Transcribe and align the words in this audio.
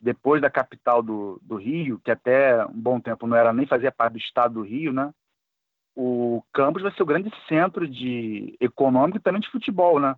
depois 0.00 0.40
da 0.40 0.48
capital 0.48 1.02
do, 1.02 1.38
do 1.42 1.56
Rio, 1.56 2.00
que 2.02 2.10
até 2.10 2.64
um 2.64 2.80
bom 2.80 2.98
tempo 2.98 3.26
não 3.26 3.36
era 3.36 3.52
nem 3.52 3.66
fazia 3.66 3.92
parte 3.92 4.14
do 4.14 4.18
estado 4.18 4.54
do 4.54 4.62
Rio, 4.62 4.92
né? 4.92 5.12
O 5.94 6.42
Campos 6.52 6.82
vai 6.82 6.92
ser 6.92 7.02
o 7.02 7.06
grande 7.06 7.30
centro 7.46 7.86
de 7.86 8.56
econômico 8.60 9.18
e 9.18 9.20
também 9.20 9.40
de 9.40 9.50
futebol, 9.50 10.00
né? 10.00 10.14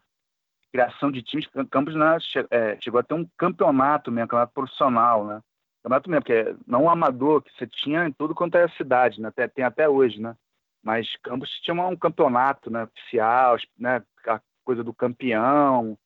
Criação 0.70 1.10
de 1.10 1.22
times, 1.22 1.48
Campos 1.70 1.94
né, 1.94 2.16
é, 2.50 2.78
chegou 2.80 3.00
a 3.00 3.02
ter 3.02 3.14
um 3.14 3.28
campeonato 3.36 4.10
mesmo, 4.10 4.28
campeonato 4.28 4.54
profissional, 4.54 5.26
né? 5.26 5.40
Campeonato 5.82 6.10
mesmo, 6.10 6.24
que 6.24 6.32
é 6.32 6.54
não 6.66 6.88
amador, 6.88 7.42
que 7.42 7.50
você 7.52 7.66
tinha 7.66 8.06
em 8.06 8.12
tudo 8.12 8.34
quanto 8.34 8.56
é 8.56 8.68
cidade, 8.68 9.20
né? 9.20 9.28
Até, 9.28 9.48
tem 9.48 9.64
até 9.64 9.88
hoje, 9.88 10.20
né? 10.20 10.36
Mas 10.82 11.16
Campos 11.22 11.50
tinha 11.60 11.74
um 11.74 11.96
campeonato 11.96 12.70
né, 12.70 12.84
oficial, 12.84 13.56
né? 13.76 14.02
A 14.26 14.40
coisa 14.64 14.84
do 14.84 14.94
campeão, 14.94 15.98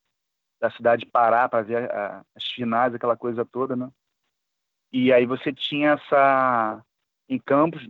da 0.61 0.71
cidade 0.71 1.05
de 1.05 1.11
Pará 1.11 1.49
para 1.49 1.63
ver 1.63 1.91
a, 1.91 2.25
as 2.35 2.45
finais, 2.45 2.95
aquela 2.95 3.17
coisa 3.17 3.45
toda, 3.45 3.77
né? 3.77 3.91
E 4.93 5.13
aí 5.13 5.27
você 5.27 5.53
tinha 5.53 5.93
essa 5.93 6.83
em 7.29 7.39
Campos 7.39 7.87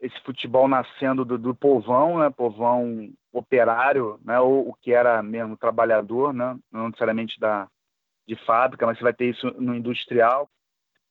esse 0.00 0.20
futebol 0.20 0.68
nascendo 0.68 1.24
do, 1.24 1.38
do 1.38 1.54
povão, 1.54 2.18
né? 2.18 2.30
Povão 2.30 3.10
operário, 3.32 4.20
né? 4.22 4.38
Ou 4.38 4.68
o 4.68 4.74
que 4.74 4.92
era 4.92 5.22
mesmo 5.22 5.56
trabalhador, 5.56 6.32
né? 6.32 6.58
Não 6.70 6.88
necessariamente 6.88 7.38
da 7.40 7.68
de 8.26 8.36
fábrica, 8.36 8.86
mas 8.86 8.96
você 8.96 9.04
vai 9.04 9.12
ter 9.12 9.26
isso 9.26 9.50
no 9.60 9.74
industrial. 9.74 10.48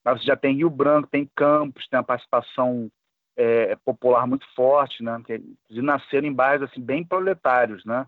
Mas 0.04 0.20
você 0.20 0.26
já 0.26 0.36
tem 0.36 0.56
Rio 0.56 0.70
Branco, 0.70 1.08
tem 1.08 1.30
Campos, 1.36 1.88
tem 1.88 2.00
a 2.00 2.04
participação 2.04 2.92
é, 3.36 3.76
popular 3.78 4.28
muito 4.28 4.46
forte, 4.56 5.04
né? 5.04 5.22
Que, 5.26 5.42
nasceram 5.82 6.28
em 6.28 6.34
bairros 6.34 6.70
assim 6.70 6.82
bem 6.82 7.04
proletários, 7.04 7.84
né? 7.86 8.08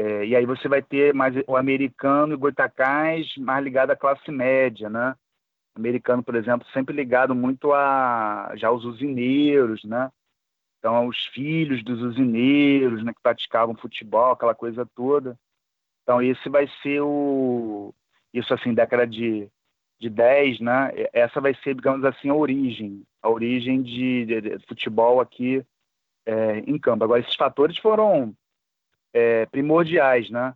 É, 0.00 0.24
e 0.24 0.34
aí 0.34 0.46
você 0.46 0.66
vai 0.66 0.80
ter 0.80 1.12
mais 1.12 1.34
o 1.46 1.56
americano 1.56 2.32
e 2.32 2.36
Goitacás 2.36 3.36
mais 3.36 3.62
ligado 3.62 3.90
à 3.90 3.96
classe 3.96 4.30
média, 4.30 4.88
né? 4.88 5.14
Americano, 5.74 6.22
por 6.22 6.34
exemplo, 6.34 6.66
sempre 6.72 6.96
ligado 6.96 7.34
muito 7.34 7.72
a 7.74 8.50
já 8.56 8.70
os 8.70 8.84
usineiros, 8.86 9.84
né? 9.84 10.10
Então, 10.78 11.06
os 11.06 11.26
filhos 11.26 11.84
dos 11.84 12.00
usineiros, 12.00 13.04
né, 13.04 13.12
que 13.12 13.20
praticavam 13.22 13.76
futebol, 13.76 14.32
aquela 14.32 14.54
coisa 14.54 14.86
toda. 14.94 15.38
Então, 16.02 16.22
esse 16.22 16.48
vai 16.48 16.66
ser 16.82 17.02
o 17.02 17.94
isso 18.32 18.54
assim, 18.54 18.72
década 18.74 19.06
de 19.06 19.50
de 20.00 20.08
10, 20.08 20.60
né? 20.60 20.92
Essa 21.12 21.42
vai 21.42 21.54
ser, 21.56 21.74
digamos 21.74 22.04
assim, 22.06 22.30
a 22.30 22.34
origem, 22.34 23.02
a 23.22 23.28
origem 23.28 23.82
de, 23.82 24.24
de, 24.24 24.40
de 24.40 24.66
futebol 24.66 25.20
aqui 25.20 25.62
é, 26.26 26.60
em 26.60 26.78
campo. 26.78 27.04
Agora, 27.04 27.20
esses 27.20 27.36
fatores 27.36 27.76
foram 27.78 28.34
é, 29.12 29.46
primordiais, 29.46 30.30
né? 30.30 30.54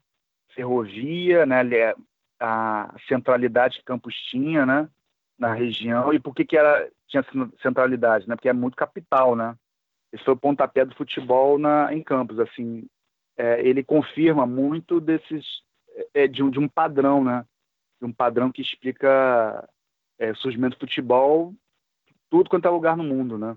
Ferrovia, 0.54 1.44
né? 1.46 1.60
A 2.40 2.94
centralidade 3.08 3.78
que 3.78 3.84
Campos 3.84 4.14
tinha, 4.14 4.64
né? 4.64 4.88
Na 5.38 5.52
região 5.52 6.12
e 6.12 6.20
por 6.20 6.34
que 6.34 6.44
que 6.44 6.56
era 6.56 6.88
tinha 7.08 7.24
centralidade, 7.60 8.28
né? 8.28 8.36
Porque 8.36 8.48
é 8.48 8.52
muito 8.52 8.76
capital, 8.76 9.34
né? 9.34 9.56
Esse 10.12 10.24
foi 10.24 10.34
o 10.34 10.38
pontapé 10.38 10.84
do 10.84 10.94
futebol 10.94 11.58
na 11.58 11.92
em 11.92 12.02
Campos, 12.02 12.38
assim. 12.38 12.86
É, 13.36 13.60
ele 13.66 13.82
confirma 13.82 14.46
muito 14.46 15.00
desses 15.00 15.44
é, 16.12 16.28
de, 16.28 16.42
um, 16.42 16.50
de 16.50 16.58
um 16.60 16.68
padrão, 16.68 17.24
né? 17.24 17.44
De 18.00 18.06
um 18.06 18.12
padrão 18.12 18.52
que 18.52 18.62
explica 18.62 19.68
é, 20.18 20.30
o 20.30 20.36
surgimento 20.36 20.76
do 20.76 20.80
futebol 20.80 21.52
tudo 22.34 22.50
quanto 22.50 22.66
é 22.66 22.70
lugar 22.70 22.96
no 22.96 23.04
mundo, 23.04 23.38
né? 23.38 23.56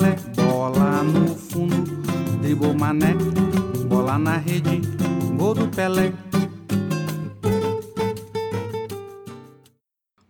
bola 3.87 4.17
na 4.17 4.35
rede, 4.35 4.81
gol 5.37 5.53
do 5.53 5.65
Pelé. 5.69 6.11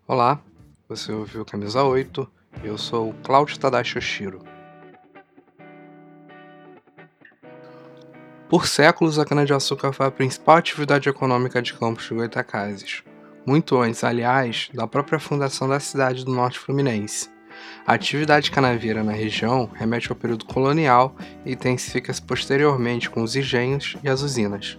Olá, 0.07 0.39
você 0.87 1.11
ouviu 1.11 1.43
Camisa 1.43 1.81
8, 1.81 2.29
eu 2.63 2.77
sou 2.77 3.09
o 3.09 3.13
Cláudio 3.23 3.57
Tadashi 3.57 3.97
Oshiro. 3.97 4.43
Por 8.47 8.67
séculos, 8.67 9.17
a 9.17 9.25
cana-de-açúcar 9.25 9.91
foi 9.91 10.05
a 10.05 10.11
principal 10.11 10.57
atividade 10.57 11.09
econômica 11.09 11.63
de 11.63 11.73
Campos 11.73 12.07
de 12.07 12.13
Goitacazes, 12.13 13.03
muito 13.43 13.75
antes, 13.79 14.03
aliás, 14.03 14.69
da 14.71 14.85
própria 14.85 15.19
fundação 15.19 15.67
da 15.67 15.79
cidade 15.79 16.23
do 16.23 16.31
Norte 16.31 16.59
Fluminense. 16.59 17.27
A 17.85 17.93
atividade 17.93 18.51
canavieira 18.51 19.03
na 19.03 19.11
região 19.11 19.69
remete 19.73 20.09
ao 20.09 20.15
período 20.15 20.45
colonial 20.45 21.15
e 21.45 21.53
intensifica-se 21.53 22.21
posteriormente 22.21 23.09
com 23.09 23.21
os 23.23 23.35
engenhos 23.35 23.95
e 24.03 24.09
as 24.09 24.21
usinas. 24.21 24.77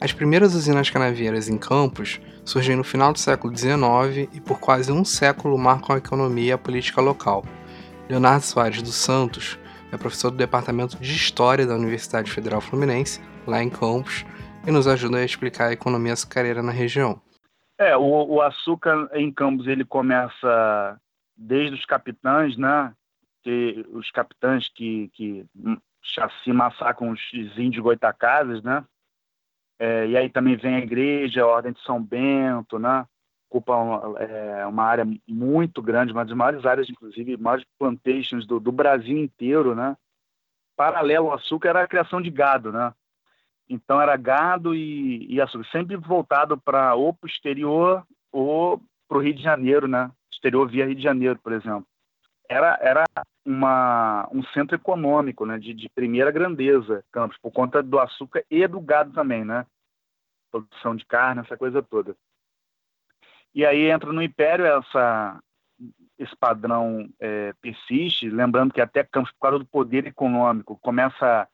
As 0.00 0.12
primeiras 0.12 0.54
usinas 0.54 0.88
canavieiras 0.88 1.48
em 1.48 1.58
Campos 1.58 2.20
surgem 2.44 2.74
no 2.74 2.82
final 2.82 3.12
do 3.12 3.18
século 3.18 3.54
XIX 3.56 4.28
e 4.32 4.40
por 4.40 4.58
quase 4.58 4.90
um 4.90 5.04
século 5.04 5.58
marcam 5.58 5.94
a 5.94 5.98
economia 5.98 6.50
e 6.50 6.52
a 6.52 6.58
política 6.58 7.00
local. 7.00 7.44
Leonardo 8.08 8.44
Soares 8.44 8.80
dos 8.80 8.94
Santos 8.94 9.58
é 9.92 9.96
professor 9.98 10.30
do 10.30 10.36
Departamento 10.36 10.96
de 10.96 11.12
História 11.12 11.66
da 11.66 11.74
Universidade 11.74 12.30
Federal 12.30 12.60
Fluminense, 12.60 13.20
lá 13.46 13.62
em 13.62 13.68
Campos, 13.68 14.24
e 14.66 14.70
nos 14.70 14.86
ajuda 14.86 15.18
a 15.18 15.24
explicar 15.24 15.68
a 15.68 15.72
economia 15.72 16.12
açucareira 16.12 16.62
na 16.62 16.72
região. 16.72 17.20
É, 17.78 17.96
o, 17.96 18.02
o 18.02 18.42
açúcar 18.42 19.08
em 19.14 19.32
Campos 19.32 19.66
ele 19.66 19.84
começa 19.84 20.98
desde 21.40 21.74
os 21.74 21.84
capitães, 21.86 22.56
né? 22.56 22.94
Que, 23.42 23.86
os 23.90 24.10
capitães 24.10 24.68
que, 24.68 25.08
que 25.14 25.46
se 26.44 26.52
massacram 26.52 27.10
os 27.10 27.58
índios 27.58 27.82
goitacazes, 27.82 28.62
né? 28.62 28.84
É, 29.78 30.06
e 30.08 30.16
aí 30.16 30.28
também 30.28 30.56
vem 30.56 30.74
a 30.74 30.80
igreja, 30.80 31.42
a 31.42 31.46
Ordem 31.46 31.72
de 31.72 31.82
São 31.82 32.02
Bento, 32.02 32.78
né? 32.78 33.06
Ocupa 33.48 33.74
uma, 33.74 34.20
é, 34.20 34.66
uma 34.66 34.84
área 34.84 35.06
muito 35.26 35.80
grande, 35.80 36.12
uma 36.12 36.24
das 36.24 36.36
maiores 36.36 36.66
áreas, 36.66 36.88
inclusive, 36.90 37.36
maiores 37.38 37.64
plantations 37.78 38.46
do, 38.46 38.60
do 38.60 38.70
Brasil 38.70 39.16
inteiro, 39.16 39.74
né? 39.74 39.96
Paralelo 40.76 41.28
ao 41.28 41.34
açúcar 41.34 41.70
era 41.70 41.82
a 41.82 41.88
criação 41.88 42.20
de 42.20 42.30
gado, 42.30 42.70
né? 42.70 42.92
Então 43.68 44.00
era 44.00 44.16
gado 44.16 44.74
e, 44.74 45.26
e 45.32 45.40
açúcar, 45.40 45.64
sempre 45.72 45.96
voltado 45.96 46.58
para 46.58 46.94
ou 46.94 47.14
para 47.14 47.26
o 47.26 47.30
exterior 47.30 48.04
ou 48.30 48.82
para 49.08 49.18
o 49.18 49.20
Rio 49.20 49.34
de 49.34 49.42
Janeiro, 49.42 49.88
né? 49.88 50.10
Exterior 50.40 50.68
via 50.68 50.86
Rio 50.86 50.94
de 50.94 51.02
Janeiro, 51.02 51.38
por 51.38 51.52
exemplo. 51.52 51.86
Era, 52.48 52.78
era 52.80 53.04
uma, 53.44 54.28
um 54.32 54.42
centro 54.42 54.74
econômico 54.74 55.46
né, 55.46 55.58
de, 55.58 55.72
de 55.72 55.88
primeira 55.90 56.30
grandeza, 56.32 57.04
Campos, 57.12 57.38
por 57.38 57.52
conta 57.52 57.82
do 57.82 57.98
açúcar 57.98 58.44
e 58.50 58.66
do 58.66 58.80
gado 58.80 59.12
também, 59.12 59.44
né? 59.44 59.66
Produção 60.50 60.96
de 60.96 61.06
carne, 61.06 61.42
essa 61.42 61.56
coisa 61.56 61.80
toda. 61.82 62.16
E 63.54 63.64
aí 63.64 63.90
entra 63.90 64.12
no 64.12 64.22
Império 64.22 64.66
essa, 64.66 65.40
esse 66.18 66.34
padrão 66.36 67.08
é, 67.20 67.52
persiste, 67.60 68.28
lembrando 68.28 68.72
que 68.74 68.80
até 68.80 69.04
Campos, 69.04 69.30
por 69.32 69.40
causa 69.40 69.58
do 69.60 69.66
poder 69.66 70.06
econômico, 70.06 70.78
começa 70.80 71.48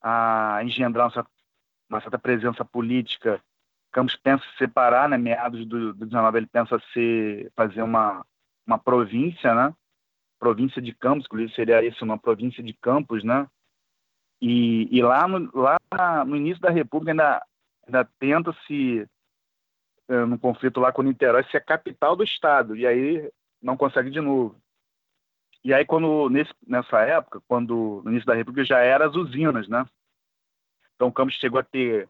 a 0.00 0.60
engendrar 0.64 1.06
uma 1.06 1.12
certa, 1.12 1.30
uma 1.90 2.00
certa 2.00 2.18
presença 2.18 2.64
política 2.64 3.42
Campos 3.92 4.16
pensa 4.16 4.44
se 4.44 4.58
separar, 4.58 5.08
né? 5.08 5.18
Meados 5.18 5.66
do, 5.66 5.92
do 5.94 6.06
19 6.06 6.38
ele 6.38 6.46
pensa 6.46 6.80
se 6.92 7.50
fazer 7.54 7.82
uma 7.82 8.24
uma 8.66 8.78
província, 8.78 9.54
né? 9.54 9.74
Província 10.38 10.80
de 10.80 10.94
Campos, 10.94 11.26
inclusive 11.26 11.54
seria 11.54 11.84
isso, 11.84 12.04
uma 12.04 12.18
província 12.18 12.62
de 12.62 12.72
Campos, 12.72 13.22
né? 13.22 13.46
E, 14.40 14.88
e 14.90 15.02
lá, 15.02 15.28
no, 15.28 15.50
lá 15.54 15.78
no 16.26 16.36
início 16.36 16.60
da 16.60 16.70
República 16.70 17.12
ainda, 17.12 17.46
ainda 17.86 18.04
tenta 18.18 18.52
se 18.66 19.08
eh, 20.08 20.24
no 20.24 20.38
conflito 20.38 20.80
lá 20.80 20.92
com 20.92 21.02
Niterói 21.02 21.44
ser 21.44 21.58
a 21.58 21.60
capital 21.60 22.16
do 22.16 22.24
estado 22.24 22.76
e 22.76 22.84
aí 22.86 23.30
não 23.60 23.76
consegue 23.76 24.10
de 24.10 24.20
novo. 24.20 24.60
E 25.62 25.72
aí 25.72 25.84
quando 25.84 26.28
nesse, 26.28 26.52
nessa 26.66 27.00
época, 27.02 27.40
quando 27.46 28.02
no 28.04 28.10
início 28.10 28.26
da 28.26 28.34
República 28.34 28.64
já 28.64 28.80
eram 28.80 29.06
as 29.06 29.14
usinas, 29.14 29.68
né? 29.68 29.86
Então 30.96 31.12
Campos 31.12 31.34
chegou 31.34 31.60
a 31.60 31.64
ter 31.64 32.08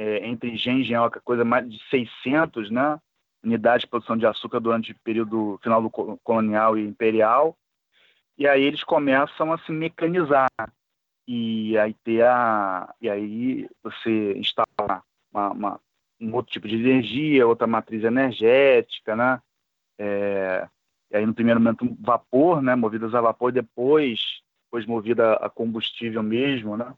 é, 0.00 0.26
entre 0.26 0.50
engenho 0.50 0.78
e 0.78 0.80
engenhoca, 0.80 1.20
coisa 1.20 1.44
mais 1.44 1.70
de 1.70 1.78
600 1.90 2.70
né, 2.70 2.98
unidades 3.44 3.82
de 3.82 3.86
produção 3.86 4.16
de 4.16 4.24
açúcar 4.24 4.58
durante 4.58 4.92
o 4.92 5.00
período 5.04 5.60
final 5.62 5.82
do 5.82 5.90
colonial 5.90 6.78
e 6.78 6.86
imperial. 6.86 7.54
E 8.38 8.48
aí 8.48 8.62
eles 8.62 8.82
começam 8.82 9.52
a 9.52 9.58
se 9.58 9.70
mecanizar. 9.70 10.48
E 11.28 11.76
aí, 11.76 11.92
ter 12.02 12.24
a, 12.24 12.94
e 12.98 13.10
aí 13.10 13.68
você 13.82 14.32
instala 14.38 15.04
uma, 15.30 15.50
uma, 15.50 15.80
um 16.18 16.34
outro 16.34 16.50
tipo 16.50 16.66
de 16.66 16.76
energia, 16.76 17.46
outra 17.46 17.66
matriz 17.66 18.02
energética, 18.02 19.14
né? 19.14 19.38
É, 19.98 20.66
e 21.10 21.16
aí 21.18 21.26
no 21.26 21.34
primeiro 21.34 21.60
momento 21.60 21.94
vapor, 22.00 22.62
né? 22.62 22.74
Movidas 22.74 23.14
a 23.14 23.20
vapor, 23.20 23.52
depois, 23.52 24.40
depois 24.64 24.86
movida 24.86 25.34
a 25.34 25.50
combustível 25.50 26.22
mesmo, 26.22 26.74
né? 26.74 26.94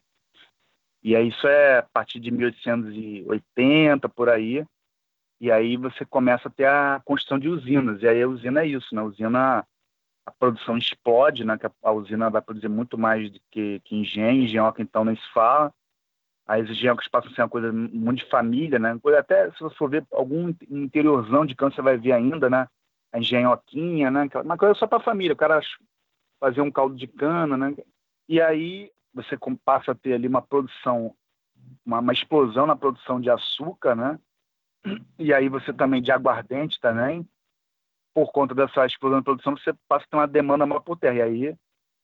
E 1.02 1.16
aí 1.16 1.28
isso 1.28 1.46
é 1.46 1.78
a 1.78 1.82
partir 1.82 2.20
de 2.20 2.30
1880 2.30 4.08
por 4.08 4.28
aí. 4.28 4.64
E 5.40 5.50
aí 5.50 5.76
você 5.76 6.04
começa 6.04 6.48
a 6.48 6.50
ter 6.50 6.66
a 6.66 7.02
construção 7.04 7.38
de 7.38 7.48
usinas. 7.48 8.00
E 8.02 8.08
aí 8.08 8.22
a 8.22 8.28
usina 8.28 8.62
é 8.62 8.66
isso, 8.66 8.94
né? 8.94 9.00
A 9.00 9.04
usina 9.04 9.66
a 10.24 10.30
produção 10.30 10.78
explode, 10.78 11.44
né? 11.44 11.58
A, 11.82 11.92
usina 11.92 12.30
vai 12.30 12.40
produzir 12.40 12.68
muito 12.68 12.96
mais 12.96 13.30
do 13.30 13.40
que, 13.50 13.80
que 13.84 13.96
engenho, 13.96 14.44
engenhoca 14.44 14.80
então 14.80 15.04
nem 15.04 15.16
se 15.16 15.32
fala. 15.32 15.72
As 16.46 16.68
engenhocas 16.68 17.08
passam 17.08 17.30
a 17.30 17.34
ser 17.34 17.42
uma 17.42 17.48
coisa 17.48 17.72
muito 17.72 18.24
de 18.24 18.30
família, 18.30 18.78
né? 18.78 18.98
Até 19.18 19.50
se 19.50 19.60
você 19.60 19.74
for 19.76 19.90
ver 19.90 20.06
algum 20.12 20.54
interiorzão 20.70 21.46
de 21.46 21.54
campo, 21.54 21.74
você 21.74 21.82
vai 21.82 21.96
ver 21.96 22.12
ainda, 22.12 22.48
né? 22.48 22.68
A 23.12 23.18
engenhoquinha, 23.18 24.10
né? 24.10 24.28
Uma 24.44 24.56
coisa 24.56 24.74
só 24.74 24.86
para 24.86 25.00
família, 25.00 25.34
o 25.34 25.36
cara 25.36 25.60
fazer 26.40 26.60
um 26.60 26.70
caldo 26.70 26.96
de 26.96 27.06
cana, 27.06 27.56
né? 27.56 27.74
E 28.28 28.40
aí 28.40 28.90
você 29.14 29.36
passa 29.64 29.92
a 29.92 29.94
ter 29.94 30.14
ali 30.14 30.26
uma 30.26 30.42
produção, 30.42 31.14
uma, 31.84 32.00
uma 32.00 32.12
explosão 32.12 32.66
na 32.66 32.76
produção 32.76 33.20
de 33.20 33.30
açúcar, 33.30 33.94
né? 33.94 34.18
E 35.18 35.32
aí 35.32 35.48
você 35.48 35.72
também 35.72 36.02
de 36.02 36.10
aguardente 36.10 36.80
também, 36.80 37.28
por 38.14 38.32
conta 38.32 38.54
dessa 38.54 38.84
explosão 38.84 39.18
de 39.18 39.24
produção, 39.24 39.56
você 39.56 39.72
passa 39.88 40.04
a 40.04 40.08
ter 40.08 40.16
uma 40.16 40.26
demanda 40.26 40.66
maior 40.66 40.80
por 40.80 40.98
terra. 40.98 41.14
E 41.16 41.22
aí 41.22 41.56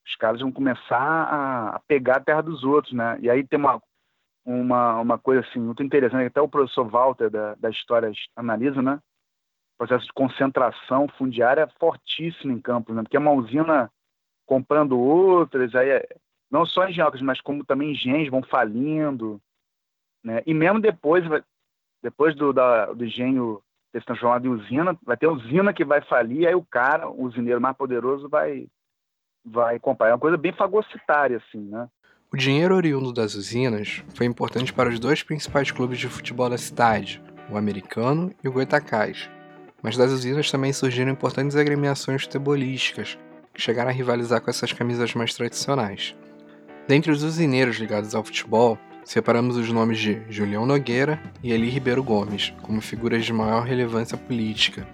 os 0.06 0.16
caras 0.16 0.40
vão 0.40 0.50
começar 0.50 0.94
a, 0.96 1.81
pegar 1.87 2.16
a 2.16 2.20
terra 2.20 2.40
dos 2.40 2.64
outros, 2.64 2.94
né? 2.94 3.19
E 3.20 3.28
aí 3.28 3.46
tem 3.46 3.58
uma, 3.58 3.81
uma, 4.44 5.00
uma 5.00 5.19
coisa 5.19 5.46
assim 5.46 5.58
muito 5.58 5.82
interessante, 5.82 6.26
até 6.26 6.40
o 6.40 6.49
professor 6.49 6.88
Walter 6.88 7.31
da, 7.31 7.54
da 7.56 7.70
História 7.70 8.11
analisa, 8.34 8.81
né? 8.81 9.00
O 9.75 9.78
processo 9.78 10.06
de 10.06 10.12
concentração 10.12 11.06
fundiária 11.19 11.62
é 11.62 11.78
fortíssimo 11.78 12.52
em 12.52 12.61
Campos, 12.61 12.96
né? 12.96 13.02
Porque 13.02 13.16
é 13.16 13.20
uma 13.20 13.32
usina 13.32 13.90
comprando 14.46 14.99
outras, 14.99 15.75
aí 15.75 15.90
é, 15.90 16.08
não 16.50 16.64
só 16.64 16.88
engenhocas, 16.88 17.20
mas 17.20 17.40
como 17.40 17.64
também 17.64 17.92
engenhos 17.92 18.30
vão 18.30 18.42
falindo, 18.42 19.40
né? 20.24 20.42
E 20.46 20.54
mesmo 20.54 20.80
depois, 20.80 21.24
depois 22.02 22.34
do, 22.34 22.52
da, 22.52 22.92
do 22.92 23.04
engenho 23.04 23.62
ter 23.92 24.00
se 24.00 24.06
transformado 24.06 24.46
em 24.46 24.50
usina, 24.50 24.98
vai 25.02 25.16
ter 25.16 25.26
usina 25.26 25.72
que 25.72 25.84
vai 25.84 26.00
falir, 26.02 26.46
aí 26.46 26.54
o 26.54 26.64
cara, 26.64 27.08
o 27.08 27.24
usineiro 27.24 27.60
mais 27.60 27.76
poderoso, 27.76 28.28
vai, 28.28 28.66
vai 29.44 29.78
comprar. 29.78 30.08
É 30.08 30.12
uma 30.12 30.18
coisa 30.18 30.36
bem 30.36 30.52
fagocitária, 30.52 31.38
assim, 31.38 31.60
né? 31.60 31.88
O 32.30 32.36
dinheiro 32.36 32.74
oriundo 32.74 33.12
das 33.12 33.34
usinas 33.34 34.04
foi 34.14 34.26
importante 34.26 34.72
para 34.72 34.90
os 34.90 35.00
dois 35.00 35.22
principais 35.22 35.70
clubes 35.70 35.98
de 35.98 36.08
futebol 36.08 36.50
da 36.50 36.58
cidade, 36.58 37.22
o 37.50 37.56
americano 37.56 38.30
e 38.44 38.48
o 38.48 38.52
Goitacás. 38.52 39.30
Mas 39.82 39.96
das 39.96 40.12
usinas 40.12 40.50
também 40.50 40.72
surgiram 40.72 41.10
importantes 41.10 41.56
agremiações 41.56 42.24
futebolísticas, 42.24 43.18
que 43.54 43.62
chegaram 43.62 43.88
a 43.88 43.94
rivalizar 43.94 44.42
com 44.42 44.50
essas 44.50 44.72
camisas 44.74 45.14
mais 45.14 45.32
tradicionais. 45.34 46.14
Dentre 46.88 47.12
os 47.12 47.23
usineiros 47.23 47.76
ligados 47.76 48.14
ao 48.14 48.25
futebol, 48.25 48.79
separamos 49.05 49.58
os 49.58 49.70
nomes 49.70 49.99
de 49.99 50.23
Julião 50.31 50.64
Nogueira 50.64 51.20
e 51.43 51.52
Eli 51.52 51.69
Ribeiro 51.69 52.02
Gomes 52.02 52.55
como 52.62 52.81
figuras 52.81 53.26
de 53.26 53.32
maior 53.32 53.62
relevância 53.67 54.17
política. 54.17 54.88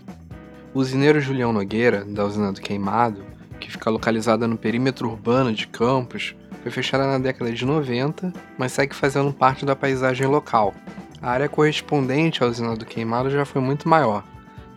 O 0.75 0.81
usineiro 0.81 1.21
Julião 1.21 1.53
Nogueira, 1.53 2.05
da 2.05 2.25
usina 2.25 2.53
do 2.53 2.61
Queimado, 2.61 3.25
que 3.61 3.71
fica 3.71 3.91
localizada 3.91 4.49
no 4.49 4.59
perímetro 4.59 5.09
urbano 5.09 5.53
de 5.53 5.69
Campos, 5.69 6.35
foi 6.65 6.73
fechada 6.73 7.07
na 7.07 7.19
década 7.19 7.53
de 7.53 7.65
90, 7.65 8.33
mas 8.59 8.73
segue 8.73 8.93
fazendo 8.93 9.33
parte 9.33 9.65
da 9.65 9.77
paisagem 9.77 10.27
local. 10.27 10.75
A 11.23 11.31
área 11.31 11.49
correspondente 11.49 12.43
à 12.43 12.49
usina 12.49 12.75
do 12.75 12.85
Queimado 12.85 13.31
já 13.31 13.45
foi 13.45 13.63
muito 13.63 13.89
maior. 13.89 14.25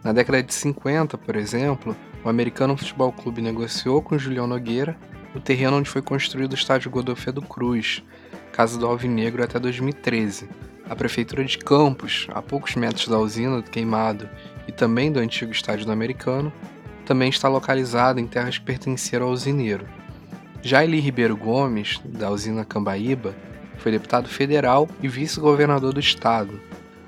Na 0.03 0.13
década 0.13 0.43
de 0.43 0.53
50, 0.53 1.17
por 1.17 1.35
exemplo, 1.35 1.97
o 2.23 2.29
Americano 2.29 2.77
Futebol 2.77 3.11
Clube 3.11 3.41
negociou 3.41 4.03
com 4.03 4.19
Julião 4.19 4.45
Nogueira 4.45 4.95
o 5.37 5.41
terreno 5.41 5.77
onde 5.77 5.89
foi 5.89 6.01
construído 6.01 6.53
o 6.53 6.55
estádio 6.55 6.89
Godofredo 6.89 7.41
Cruz, 7.43 8.03
Casa 8.51 8.77
do 8.79 8.87
Alvinegro 8.87 9.43
até 9.43 9.59
2013. 9.59 10.49
A 10.89 10.95
Prefeitura 10.95 11.45
de 11.45 11.59
Campos, 11.59 12.27
a 12.33 12.41
poucos 12.41 12.75
metros 12.75 13.07
da 13.07 13.19
usina 13.19 13.61
do 13.61 13.69
Queimado 13.69 14.27
e 14.67 14.71
também 14.71 15.11
do 15.11 15.19
antigo 15.19 15.51
estádio 15.51 15.85
do 15.85 15.91
Americano, 15.91 16.51
também 17.05 17.29
está 17.29 17.47
localizada 17.47 18.19
em 18.19 18.25
terras 18.25 18.57
que 18.57 18.65
pertenceram 18.65 19.27
ao 19.27 19.31
usineiro. 19.31 19.87
Jaili 20.63 20.99
Ribeiro 20.99 21.37
Gomes, 21.37 22.01
da 22.03 22.31
usina 22.31 22.65
Cambaíba, 22.65 23.35
foi 23.77 23.91
deputado 23.91 24.27
federal 24.27 24.89
e 25.03 25.07
vice-governador 25.07 25.93
do 25.93 25.99
estado. 25.99 26.59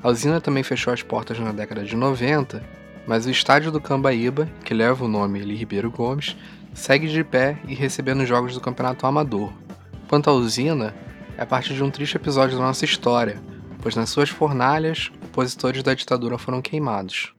A 0.03 0.09
usina 0.09 0.39
também 0.39 0.61
fechou 0.61 0.93
as 0.93 1.01
portas 1.01 1.39
na 1.39 1.51
década 1.51 1.83
de 1.83 1.95
90, 1.95 2.63
mas 3.07 3.25
o 3.25 3.31
estádio 3.31 3.71
do 3.71 3.81
Cambaíba, 3.81 4.47
que 4.63 4.73
leva 4.73 5.03
o 5.03 5.07
nome 5.07 5.39
Eli 5.39 5.55
Ribeiro 5.55 5.89
Gomes, 5.89 6.37
segue 6.73 7.07
de 7.07 7.23
pé 7.23 7.57
e 7.67 7.73
recebendo 7.73 8.25
jogos 8.25 8.53
do 8.53 8.61
Campeonato 8.61 9.05
Amador. 9.05 9.51
Quanto 10.07 10.29
à 10.29 10.33
usina, 10.33 10.93
é 11.37 11.45
parte 11.45 11.73
de 11.73 11.83
um 11.83 11.91
triste 11.91 12.17
episódio 12.17 12.57
da 12.57 12.63
nossa 12.63 12.85
história, 12.85 13.37
pois 13.81 13.95
nas 13.95 14.09
suas 14.09 14.29
fornalhas, 14.29 15.11
opositores 15.23 15.83
da 15.83 15.93
ditadura 15.93 16.37
foram 16.37 16.61
queimados. 16.61 17.33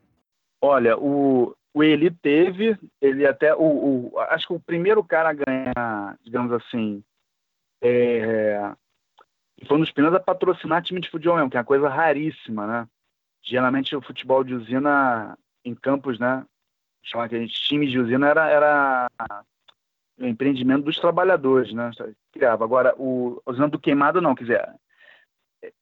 Olha, 0.62 0.96
o, 0.98 1.54
o 1.74 1.82
Eli 1.82 2.10
teve, 2.10 2.78
ele 3.00 3.26
até, 3.26 3.54
o, 3.54 4.12
o, 4.12 4.18
acho 4.30 4.46
que 4.46 4.54
o 4.54 4.60
primeiro 4.60 5.02
cara 5.02 5.30
a 5.30 5.32
ganhar, 5.32 6.18
digamos 6.22 6.52
assim, 6.52 7.02
é, 7.82 8.72
foi 9.66 9.76
um 9.76 9.80
dos 9.80 9.90
primeiros 9.90 10.18
a 10.18 10.22
patrocinar 10.22 10.82
time 10.82 11.00
de 11.00 11.10
futebol 11.10 11.36
mesmo, 11.36 11.50
que 11.50 11.56
é 11.56 11.60
uma 11.60 11.66
coisa 11.66 11.88
raríssima, 11.88 12.66
né? 12.66 12.88
Geralmente 13.42 13.94
o 13.96 14.02
futebol 14.02 14.44
de 14.44 14.54
usina 14.54 15.36
em 15.64 15.74
campos, 15.74 16.18
né? 16.18 16.44
Chamar 17.02 17.28
que 17.28 17.36
a 17.36 17.40
gente 17.40 17.54
time 17.54 17.88
de 17.88 17.98
usina 17.98 18.28
era, 18.28 18.48
era 18.48 19.10
o 20.18 20.26
empreendimento 20.26 20.84
dos 20.84 20.98
trabalhadores, 20.98 21.72
né? 21.72 21.90
Criava. 22.32 22.64
Agora, 22.64 22.94
o 22.98 23.40
usina 23.46 23.68
do 23.68 23.78
queimado 23.78 24.20
não, 24.20 24.34
quer 24.34 24.44
dizer, 24.44 24.74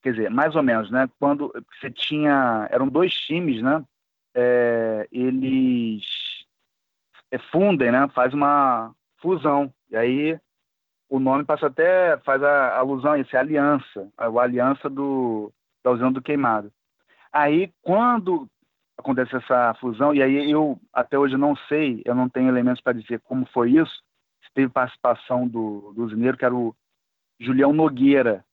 quer 0.03 0.13
dizer, 0.13 0.31
mais 0.31 0.55
ou 0.55 0.63
menos, 0.63 0.91
né? 0.91 1.09
Quando 1.19 1.53
você 1.79 1.91
tinha, 1.91 2.69
eram 2.71 2.89
dois 2.89 3.13
times, 3.13 3.63
né? 3.63 3.85
É, 4.35 5.09
eles 5.11 6.05
é, 7.31 7.39
fundem, 7.39 7.91
né? 7.91 8.09
Faz 8.15 8.33
uma 8.33 8.95
fusão 9.21 9.73
e 9.91 9.97
aí 9.97 10.41
o 11.09 11.19
nome 11.19 11.45
passa 11.45 11.67
até 11.67 12.19
faz 12.19 12.43
a 12.43 12.77
alusão 12.77 13.13
a 13.13 13.19
isso, 13.19 13.35
é 13.35 13.39
a 13.39 13.43
aliança, 13.43 14.09
a, 14.17 14.27
a 14.27 14.43
aliança 14.43 14.89
do 14.89 15.53
da 15.83 15.91
usina 15.91 16.13
do 16.13 16.23
queimado. 16.23 16.73
Aí 17.33 17.73
quando 17.83 18.49
acontece 18.99 19.37
essa 19.37 19.75
fusão 19.75 20.15
e 20.15 20.23
aí 20.23 20.51
eu 20.51 20.79
até 20.93 21.17
hoje 21.19 21.37
não 21.37 21.55
sei, 21.69 22.03
eu 22.05 22.15
não 22.15 22.29
tenho 22.29 22.49
elementos 22.49 22.83
para 22.83 22.99
dizer 22.99 23.21
como 23.21 23.47
foi 23.47 23.73
isso, 23.73 24.03
teve 24.59 24.73
participação 24.73 25.47
do, 25.47 25.93
do 25.95 26.05
usineiro, 26.05 26.37
que 26.37 26.45
era 26.45 26.55
o 26.55 26.75
Julião 27.39 27.73
Nogueira. 27.73 28.45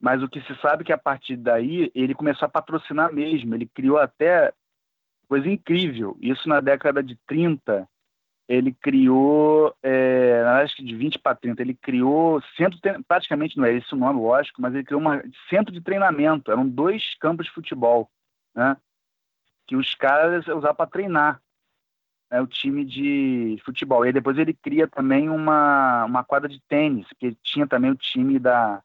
Mas 0.00 0.20
o 0.22 0.28
que 0.28 0.40
se 0.40 0.54
sabe 0.60 0.82
é 0.82 0.86
que 0.86 0.92
a 0.92 0.98
partir 0.98 1.36
daí 1.36 1.90
ele 1.94 2.14
começou 2.14 2.46
a 2.46 2.50
patrocinar 2.50 3.12
mesmo, 3.12 3.54
ele 3.54 3.66
criou 3.66 3.98
até 3.98 4.52
coisa 5.28 5.48
incrível. 5.48 6.16
Isso 6.20 6.48
na 6.48 6.60
década 6.60 7.00
de 7.00 7.16
30, 7.28 7.88
ele 8.48 8.72
criou, 8.72 9.72
é, 9.84 10.42
acho 10.62 10.74
que 10.74 10.84
de 10.84 10.96
20 10.96 11.20
para 11.20 11.36
30, 11.36 11.62
ele 11.62 11.74
criou 11.74 12.42
centro, 12.56 12.78
praticamente 13.06 13.56
não 13.56 13.64
é 13.64 13.74
esse 13.74 13.94
o 13.94 13.96
nome, 13.96 14.20
lógico, 14.20 14.60
mas 14.60 14.74
ele 14.74 14.84
criou 14.84 15.00
um 15.00 15.20
centro 15.48 15.72
de 15.72 15.80
treinamento. 15.80 16.50
Eram 16.50 16.68
dois 16.68 17.14
campos 17.20 17.46
de 17.46 17.52
futebol, 17.52 18.10
né? 18.52 18.76
Que 19.68 19.76
os 19.76 19.94
caras 19.94 20.48
usavam 20.48 20.74
para 20.74 20.90
treinar 20.90 21.40
né, 22.30 22.40
o 22.40 22.46
time 22.46 22.84
de 22.84 23.58
futebol. 23.64 24.04
E 24.04 24.12
depois 24.12 24.36
ele 24.38 24.52
cria 24.54 24.88
também 24.88 25.28
uma, 25.28 26.04
uma 26.04 26.24
quadra 26.24 26.48
de 26.48 26.60
tênis, 26.68 27.06
que 27.18 27.34
tinha 27.42 27.66
também 27.66 27.90
o 27.90 27.96
time 27.96 28.38
da 28.38 28.82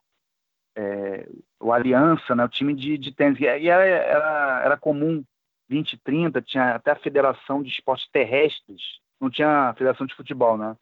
é, 0.76 1.28
o 1.60 1.72
Aliança, 1.72 2.36
né, 2.36 2.44
o 2.44 2.50
time 2.50 2.74
de, 2.74 2.98
de 2.98 3.12
tênis. 3.12 3.40
E 3.40 3.46
era, 3.46 3.86
era, 3.86 4.62
era 4.66 4.78
comum, 4.78 5.24
20, 5.70 5.98
30, 5.98 6.42
tinha 6.42 6.76
até 6.76 6.92
a 6.92 6.96
Federação 6.96 7.64
de 7.64 7.70
Esportes 7.70 8.08
Terrestres, 8.12 9.00
não 9.20 9.30
tinha 9.30 9.70
a 9.70 9.74
Federação 9.74 10.06
de 10.06 10.16
Futebol, 10.16 10.58
né? 10.58 10.76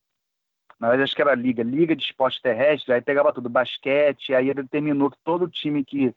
Na 0.79 0.87
verdade, 0.87 1.03
acho 1.03 1.15
que 1.15 1.21
era 1.21 1.35
Liga, 1.35 1.61
Liga 1.61 1.95
de 1.95 2.03
Esportes 2.03 2.41
Terrestres, 2.41 2.89
aí 2.89 3.01
pegava 3.01 3.31
tudo, 3.31 3.47
basquete, 3.47 4.33
aí 4.33 4.49
ele 4.49 4.63
determinou 4.63 5.11
que 5.11 5.17
todo 5.23 5.47
time 5.47 5.85
que 5.85 6.13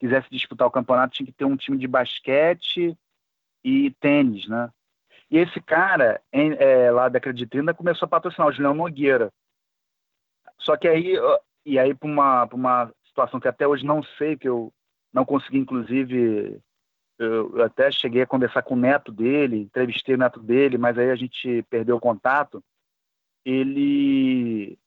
quisesse 0.00 0.28
disputar 0.28 0.66
o 0.66 0.72
campeonato 0.72 1.14
tinha 1.14 1.26
que 1.26 1.32
ter 1.32 1.44
um 1.44 1.56
time 1.56 1.78
de 1.78 1.86
basquete 1.86 2.98
e 3.64 3.90
tênis, 4.00 4.48
né? 4.48 4.70
E 5.30 5.38
esse 5.38 5.60
cara, 5.60 6.20
em, 6.32 6.52
é, 6.54 6.90
lá 6.90 7.02
da 7.02 7.10
década 7.10 7.34
de 7.34 7.46
30, 7.46 7.74
começou 7.74 8.06
a 8.06 8.08
patrocinar 8.08 8.48
o 8.48 8.52
Julião 8.52 8.74
Nogueira. 8.74 9.30
Só 10.58 10.76
que 10.76 10.88
aí, 10.88 11.14
e 11.64 11.78
aí 11.78 11.94
para 11.94 12.08
uma, 12.08 12.44
uma 12.52 12.92
situação 13.06 13.38
que 13.38 13.48
até 13.48 13.66
hoje 13.66 13.84
não 13.84 14.02
sei, 14.02 14.36
que 14.36 14.48
eu 14.48 14.72
não 15.12 15.24
consegui, 15.24 15.58
inclusive, 15.58 16.60
eu, 17.18 17.62
até 17.62 17.90
cheguei 17.90 18.22
a 18.22 18.26
conversar 18.26 18.62
com 18.62 18.74
o 18.74 18.78
neto 18.78 19.12
dele, 19.12 19.60
entrevistei 19.60 20.14
o 20.14 20.18
neto 20.18 20.40
dele, 20.40 20.78
mas 20.78 20.96
aí 20.98 21.10
a 21.10 21.16
gente 21.16 21.62
perdeu 21.68 21.96
o 21.96 22.00
contato. 22.00 22.62
Ele, 23.44 24.78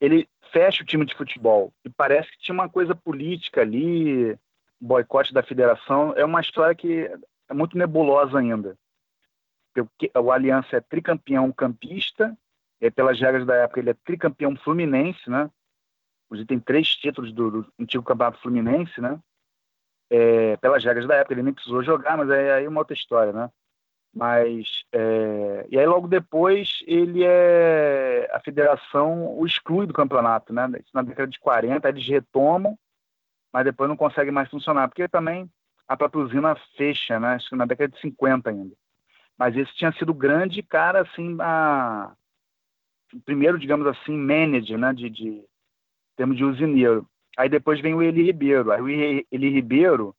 ele 0.00 0.28
fecha 0.52 0.82
o 0.82 0.86
time 0.86 1.06
de 1.06 1.14
futebol. 1.14 1.72
E 1.84 1.90
parece 1.90 2.30
que 2.32 2.38
tinha 2.38 2.54
uma 2.54 2.68
coisa 2.68 2.94
política 2.94 3.62
ali, 3.62 4.36
boicote 4.80 5.32
da 5.32 5.42
federação 5.42 6.12
é 6.16 6.24
uma 6.24 6.40
história 6.40 6.74
que 6.74 7.10
é 7.48 7.54
muito 7.54 7.76
nebulosa 7.76 8.38
ainda. 8.38 8.76
Porque 9.72 10.10
o 10.18 10.32
Aliança 10.32 10.76
é 10.76 10.80
tricampeão 10.80 11.52
campista, 11.52 12.36
e 12.80 12.90
pelas 12.90 13.18
regras 13.20 13.46
da 13.46 13.54
época 13.56 13.80
ele 13.80 13.90
é 13.90 13.94
tricampeão 13.94 14.56
fluminense, 14.56 15.28
né? 15.28 15.50
Ele 16.30 16.44
tem 16.44 16.58
três 16.58 16.88
títulos 16.88 17.32
do, 17.32 17.50
do 17.50 17.72
antigo 17.78 18.02
campeonato 18.02 18.40
fluminense, 18.40 19.00
né? 19.00 19.18
É, 20.10 20.56
pelas 20.58 20.84
regras 20.84 21.06
da 21.06 21.16
época 21.16 21.34
ele 21.34 21.42
nem 21.42 21.52
precisou 21.52 21.82
jogar, 21.82 22.16
mas 22.16 22.30
é 22.30 22.54
aí 22.54 22.64
é 22.64 22.68
uma 22.68 22.80
outra 22.80 22.94
história, 22.94 23.32
né? 23.32 23.50
Mas 24.14 24.84
é, 24.92 25.66
e 25.70 25.78
aí 25.78 25.86
logo 25.86 26.08
depois 26.08 26.82
ele 26.86 27.22
é 27.22 28.28
a 28.32 28.40
federação 28.40 29.36
o 29.38 29.44
exclui 29.44 29.86
do 29.86 29.92
campeonato, 29.92 30.52
né? 30.52 30.68
Na 30.92 31.02
década 31.02 31.30
de 31.30 31.38
40 31.38 31.88
eles 31.88 32.06
retomam, 32.06 32.78
mas 33.52 33.64
depois 33.64 33.88
não 33.88 33.96
consegue 33.96 34.30
mais 34.30 34.48
funcionar, 34.48 34.88
porque 34.88 35.08
também 35.08 35.50
a 35.88 35.96
própria 35.96 36.22
usina 36.22 36.56
fecha, 36.76 37.18
né? 37.20 37.34
Acho 37.34 37.50
que 37.50 37.56
na 37.56 37.66
década 37.66 37.92
de 37.92 38.00
50 38.00 38.50
ainda. 38.50 38.74
Mas 39.38 39.56
esse 39.56 39.74
tinha 39.74 39.92
sido 39.92 40.14
grande 40.14 40.62
cara 40.62 41.02
assim, 41.02 41.36
a 41.40 42.14
primeiro, 43.24 43.58
digamos 43.58 43.86
assim, 43.86 44.16
manager, 44.16 44.78
né, 44.78 44.92
de, 44.92 45.08
de 45.08 45.44
termos 46.16 46.36
de 46.36 46.44
usineiro. 46.44 47.08
Aí 47.36 47.48
depois 47.48 47.80
vem 47.80 47.94
o 47.94 48.02
Eli 48.02 48.22
Ribeiro. 48.22 48.72
Aí 48.72 48.80
o 48.80 48.88
Eli 48.88 49.48
Ribeiro 49.50 50.14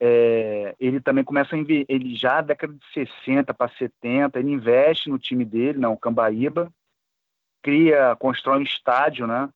é, 0.00 0.76
ele 0.78 1.00
também 1.00 1.24
começa 1.24 1.56
a 1.56 1.58
ele 1.58 2.14
já 2.14 2.40
década 2.40 2.72
de 2.72 2.86
60 2.92 3.52
para 3.52 3.72
70, 3.76 4.38
ele 4.38 4.52
investe 4.52 5.08
no 5.08 5.18
time 5.18 5.44
dele, 5.44 5.78
não, 5.78 5.96
Cambaíba, 5.96 6.72
cria, 7.62 8.14
constrói 8.16 8.60
um 8.60 8.62
estádio, 8.62 9.26
né? 9.26 9.48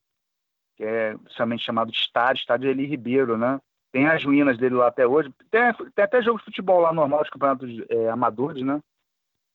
Que 0.77 0.85
é 0.85 1.17
somente 1.29 1.65
chamado 1.65 1.93
de 1.93 1.99
estádio, 1.99 2.41
estádio 2.41 2.71
Eli 2.71 2.87
Ribeiro, 2.87 3.37
né? 3.39 3.61
Tem 3.93 4.07
as 4.09 4.25
ruínas 4.25 4.57
dele 4.57 4.75
lá 4.75 4.89
até 4.89 5.07
hoje. 5.07 5.31
Tem, 5.51 5.61
tem 5.95 6.05
até 6.05 6.23
jogo 6.23 6.39
de 6.39 6.47
futebol 6.47 6.81
lá 6.81 6.93
normal, 6.93 7.23
os 7.23 7.31
campeonatos 7.31 7.71
é, 7.91 8.09
amadores, 8.09 8.65
né? 8.65 8.83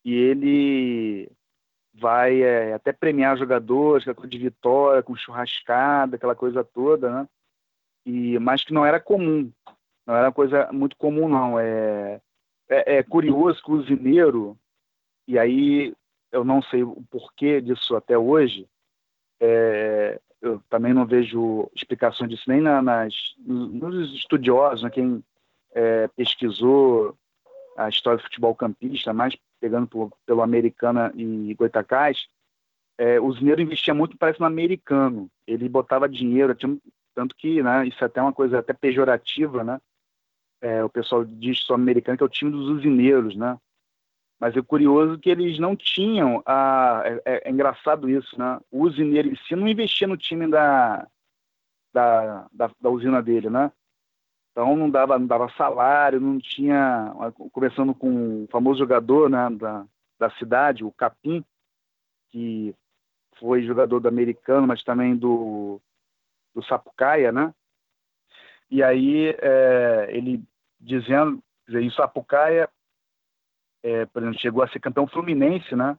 E 0.06 0.14
ele 0.14 1.30
vai 1.94 2.44
é, 2.44 2.74
até 2.74 2.94
premiar 2.94 3.36
jogadores, 3.36 4.04
aquela 4.04 4.16
coisa 4.16 4.30
de 4.30 4.38
vitória, 4.38 5.02
com 5.02 5.16
churrascada, 5.16 6.16
aquela 6.16 6.36
coisa 6.36 6.64
toda, 6.64 7.10
né? 7.10 7.30
E, 8.06 8.38
mas 8.38 8.64
que 8.64 8.72
não 8.72 8.86
era 8.86 9.00
comum. 9.00 9.52
Não 10.06 10.16
era 10.16 10.32
coisa 10.32 10.72
muito 10.72 10.96
comum, 10.96 11.28
não. 11.28 11.60
É, 11.60 12.22
é, 12.70 12.98
é 12.98 13.04
curioso 13.04 13.62
que 13.64 13.72
o 13.72 13.76
usineiro, 13.76 14.56
e 15.28 15.38
aí 15.40 15.94
eu 16.32 16.46
não 16.46 16.62
sei 16.62 16.84
o 16.84 17.04
porquê 17.10 17.60
disso 17.60 17.96
até 17.96 18.18
hoje, 18.18 18.68
é, 19.40 20.22
eu 20.42 20.62
também 20.70 20.94
não 20.94 21.06
vejo 21.06 21.70
explicações 21.76 22.30
disso 22.30 22.44
nem 22.48 22.62
na, 22.62 22.82
nas, 22.82 23.14
nos 23.38 24.14
estudiosos, 24.14 24.84
né, 24.84 24.90
quem 24.90 25.24
é, 25.74 26.08
pesquisou 26.10 27.18
a 27.78 27.90
história 27.90 28.18
do 28.18 28.24
futebol 28.24 28.56
campista, 28.56 29.14
mais 29.14 29.38
pegando 29.60 29.88
por, 29.88 30.12
pelo 30.26 30.42
Americana 30.42 31.12
e 31.16 31.54
Goitacás, 31.54 32.28
é, 32.98 33.20
o 33.20 33.26
usineiro 33.26 33.62
investia 33.62 33.94
muito, 33.94 34.18
parece, 34.18 34.40
no 34.40 34.46
americano. 34.46 35.30
Ele 35.46 35.70
botava 35.70 36.10
dinheiro, 36.10 36.56
tinha, 36.56 36.78
tanto 37.14 37.36
que 37.36 37.62
né, 37.62 37.88
isso 37.88 38.04
é 38.04 38.08
até 38.08 38.22
uma 38.22 38.34
coisa 38.34 38.60
até 38.60 38.74
pejorativa, 38.74 39.64
né? 39.64 39.80
É, 40.60 40.84
o 40.84 40.90
pessoal 40.90 41.24
diz 41.24 41.60
só 41.60 41.76
americano 41.76 42.18
que 42.18 42.24
é 42.24 42.26
o 42.26 42.30
time 42.30 42.50
dos 42.50 42.68
usineiros, 42.68 43.36
né? 43.36 43.58
Mas 44.40 44.56
é 44.56 44.62
curioso 44.62 45.18
que 45.18 45.30
eles 45.30 45.58
não 45.58 45.76
tinham 45.76 46.44
a 46.46 47.02
é, 47.06 47.22
é, 47.26 47.42
é, 47.46 47.52
engraçado 47.52 48.10
isso, 48.10 48.38
né? 48.38 48.60
O 48.72 48.84
usineiro 48.84 49.30
em 49.30 49.36
si 49.36 49.56
não 49.56 49.68
investia 49.68 50.08
no 50.08 50.18
time 50.18 50.48
da 50.48 51.08
da, 51.94 52.48
da, 52.52 52.72
da 52.80 52.90
usina 52.90 53.22
dele, 53.22 53.50
né? 53.50 53.72
Então 54.52 54.76
não 54.76 54.90
dava, 54.90 55.18
não 55.18 55.28
dava 55.28 55.50
salário, 55.58 56.20
não 56.20 56.40
tinha. 56.40 57.14
Começando 57.52 57.94
com 57.94 58.44
o 58.44 58.48
famoso 58.52 58.80
jogador 58.80 59.30
né, 59.30 59.50
da, 59.52 59.86
da 60.20 60.30
cidade, 60.32 60.84
o 60.84 60.92
Capim, 60.92 61.44
que 62.30 62.76
foi 63.40 63.64
jogador 63.64 64.00
do 64.00 64.08
americano, 64.08 64.68
mas 64.68 64.84
também 64.84 65.16
do, 65.16 65.80
do 66.56 66.64
Sapucaia, 66.64 67.32
né? 67.32 67.54
E 68.70 68.84
aí 68.84 69.36
é, 69.40 70.08
ele 70.10 70.44
dizendo, 70.80 71.42
em 71.70 71.90
Sapucaia, 71.92 72.70
é, 73.88 74.06
por 74.06 74.22
exemplo, 74.22 74.40
chegou 74.40 74.64
a 74.64 74.68
ser 74.68 74.80
campeão 74.80 75.08
fluminense, 75.08 75.74
né? 75.76 75.98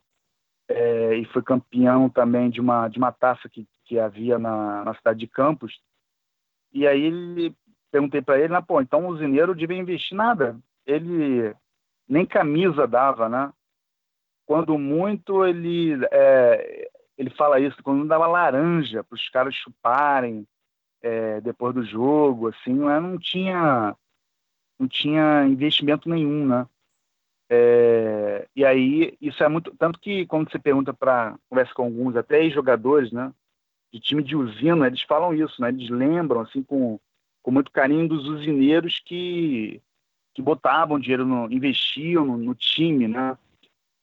É, 0.69 1.15
e 1.15 1.25
foi 1.27 1.43
campeão 1.43 2.11
também 2.11 2.51
de 2.51 2.61
uma, 2.61 2.87
de 2.89 2.99
uma 2.99 3.11
taça 3.11 3.49
que, 3.49 3.67
que 3.85 3.99
havia 3.99 4.39
na, 4.39 4.85
na 4.85 4.95
cidade 4.95 5.19
de 5.21 5.27
Campos. 5.27 5.81
E 6.71 6.87
aí 6.87 7.03
ele 7.03 7.57
perguntei 7.91 8.21
para 8.21 8.39
ele, 8.39 8.53
né, 8.53 8.61
pô, 8.61 8.79
então 8.83 9.07
o 9.07 9.09
usineiro 9.09 9.55
devia 9.55 9.79
investir 9.79 10.15
nada. 10.15 10.59
Ele 10.85 11.55
nem 12.07 12.27
camisa 12.27 12.87
dava, 12.87 13.27
né? 13.29 13.51
Quando 14.45 14.79
muito 14.79 15.45
ele 15.47 15.99
é, 16.13 16.91
ele 17.17 17.31
fala 17.31 17.59
isso, 17.59 17.83
quando 17.83 18.07
dava 18.07 18.27
laranja 18.27 19.03
para 19.03 19.17
os 19.17 19.29
caras 19.31 19.55
chuparem, 19.55 20.47
é, 21.01 21.41
depois 21.41 21.75
do 21.75 21.83
jogo, 21.83 22.49
assim, 22.49 22.75
né? 22.75 23.01
não 23.01 23.19
tinha 23.19 23.97
não 24.79 24.87
tinha 24.87 25.47
investimento 25.47 26.09
nenhum, 26.09 26.47
né? 26.47 26.67
É, 27.51 28.47
e 28.55 28.65
aí 28.65 29.17
isso 29.21 29.43
é 29.43 29.49
muito 29.49 29.75
tanto 29.79 29.99
que 29.99 30.27
quando 30.27 30.51
você 30.51 30.59
pergunta 30.59 30.93
para 30.93 31.39
conversa 31.49 31.73
com 31.73 31.85
alguns 31.85 32.15
até 32.15 32.49
jogadores, 32.51 33.11
né, 33.11 33.33
de 33.93 33.99
time 34.01 34.23
de 34.23 34.37
usina, 34.37 34.87
eles 34.87 35.03
falam 35.03 35.33
isso, 35.33 35.61
né? 35.63 35.71
Eles 35.71 35.89
lembram 35.89 36.41
assim 36.43 36.63
com, 36.63 37.01
com 37.43 37.51
muito 37.51 37.71
carinho 37.71 38.07
dos 38.07 38.27
usineiros 38.27 39.01
que 39.01 39.81
que 40.35 40.43
botavam 40.43 41.01
dinheiro, 41.01 41.27
no, 41.27 41.51
investiam 41.51 42.25
no, 42.25 42.37
no 42.37 42.55
time, 42.55 43.09
né? 43.09 43.37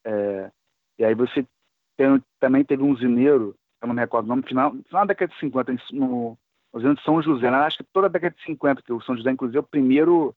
É, 0.04 0.52
e 1.00 1.06
aí 1.06 1.16
você 1.16 1.48
tem, 1.96 2.22
também 2.40 2.64
teve 2.64 2.84
um 2.84 2.92
usineiro, 2.92 3.56
eu 3.82 3.88
não 3.88 3.96
me 3.96 4.02
recordo 4.02 4.26
o 4.26 4.30
nome, 4.30 4.44
final, 4.44 4.72
final 4.72 5.06
da 5.06 5.14
década 5.14 5.32
de 5.32 5.40
50, 5.40 5.76
no, 5.94 6.38
usina 6.74 6.94
de 6.94 7.02
São 7.04 7.22
José, 7.22 7.50
né? 7.50 7.58
acho 7.58 7.78
que 7.78 7.84
toda 7.86 8.08
a 8.08 8.10
década 8.10 8.36
de 8.36 8.44
50, 8.44 8.82
que 8.82 8.92
o 8.92 9.02
São 9.02 9.16
José, 9.16 9.32
inclusive, 9.32 9.58
é 9.58 9.62
o 9.62 9.64
primeiro 9.64 10.36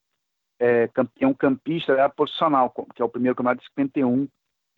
é, 0.59 0.89
campeão 0.89 1.33
campista 1.33 1.93
era 1.93 2.09
profissional, 2.09 2.73
que 2.95 3.01
é 3.01 3.05
o 3.05 3.09
primeiro 3.09 3.37
campeonato 3.37 3.61
de 3.61 3.69
51, 3.69 4.23
ele 4.23 4.29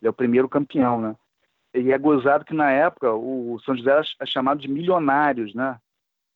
é 0.03 0.09
o 0.09 0.13
primeiro 0.13 0.47
campeão, 0.47 1.01
né? 1.01 1.15
E 1.73 1.91
é 1.91 1.97
gozado 1.97 2.43
que 2.43 2.53
na 2.53 2.69
época 2.69 3.13
o 3.13 3.59
São 3.65 3.75
José 3.75 3.91
era 3.91 4.25
chamado 4.25 4.59
de 4.59 4.67
milionários, 4.67 5.53
né? 5.55 5.79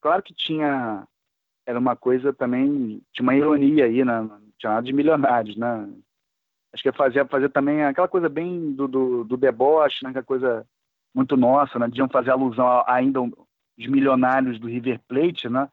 Claro 0.02 0.24
que 0.24 0.34
tinha, 0.34 1.06
era 1.66 1.78
uma 1.78 1.96
coisa 1.96 2.34
também, 2.34 3.02
tinha 3.12 3.24
uma 3.24 3.36
ironia 3.36 3.86
aí, 3.86 4.04
né? 4.04 4.30
De 4.84 4.94
milionários, 4.94 5.58
né? 5.58 5.90
Acho 6.74 6.84
que 6.84 6.92
fazia 6.92 7.26
fazer 7.26 7.50
também 7.50 7.84
aquela 7.84 8.08
coisa 8.08 8.30
bem 8.30 8.74
do, 8.74 8.88
do, 8.88 9.24
do 9.24 9.38
deboche, 9.38 10.04
né? 10.04 10.10
Aquela 10.10 10.26
coisa 10.26 10.68
muito 11.14 11.38
nossa, 11.38 11.78
né? 11.78 11.88
Deviam 11.88 12.10
fazer 12.10 12.32
alusão 12.32 12.84
ainda 12.88 13.22
os 13.22 13.88
milionários 13.88 14.60
do 14.60 14.68
River 14.68 15.00
Plate, 15.08 15.50
né? 15.50 15.70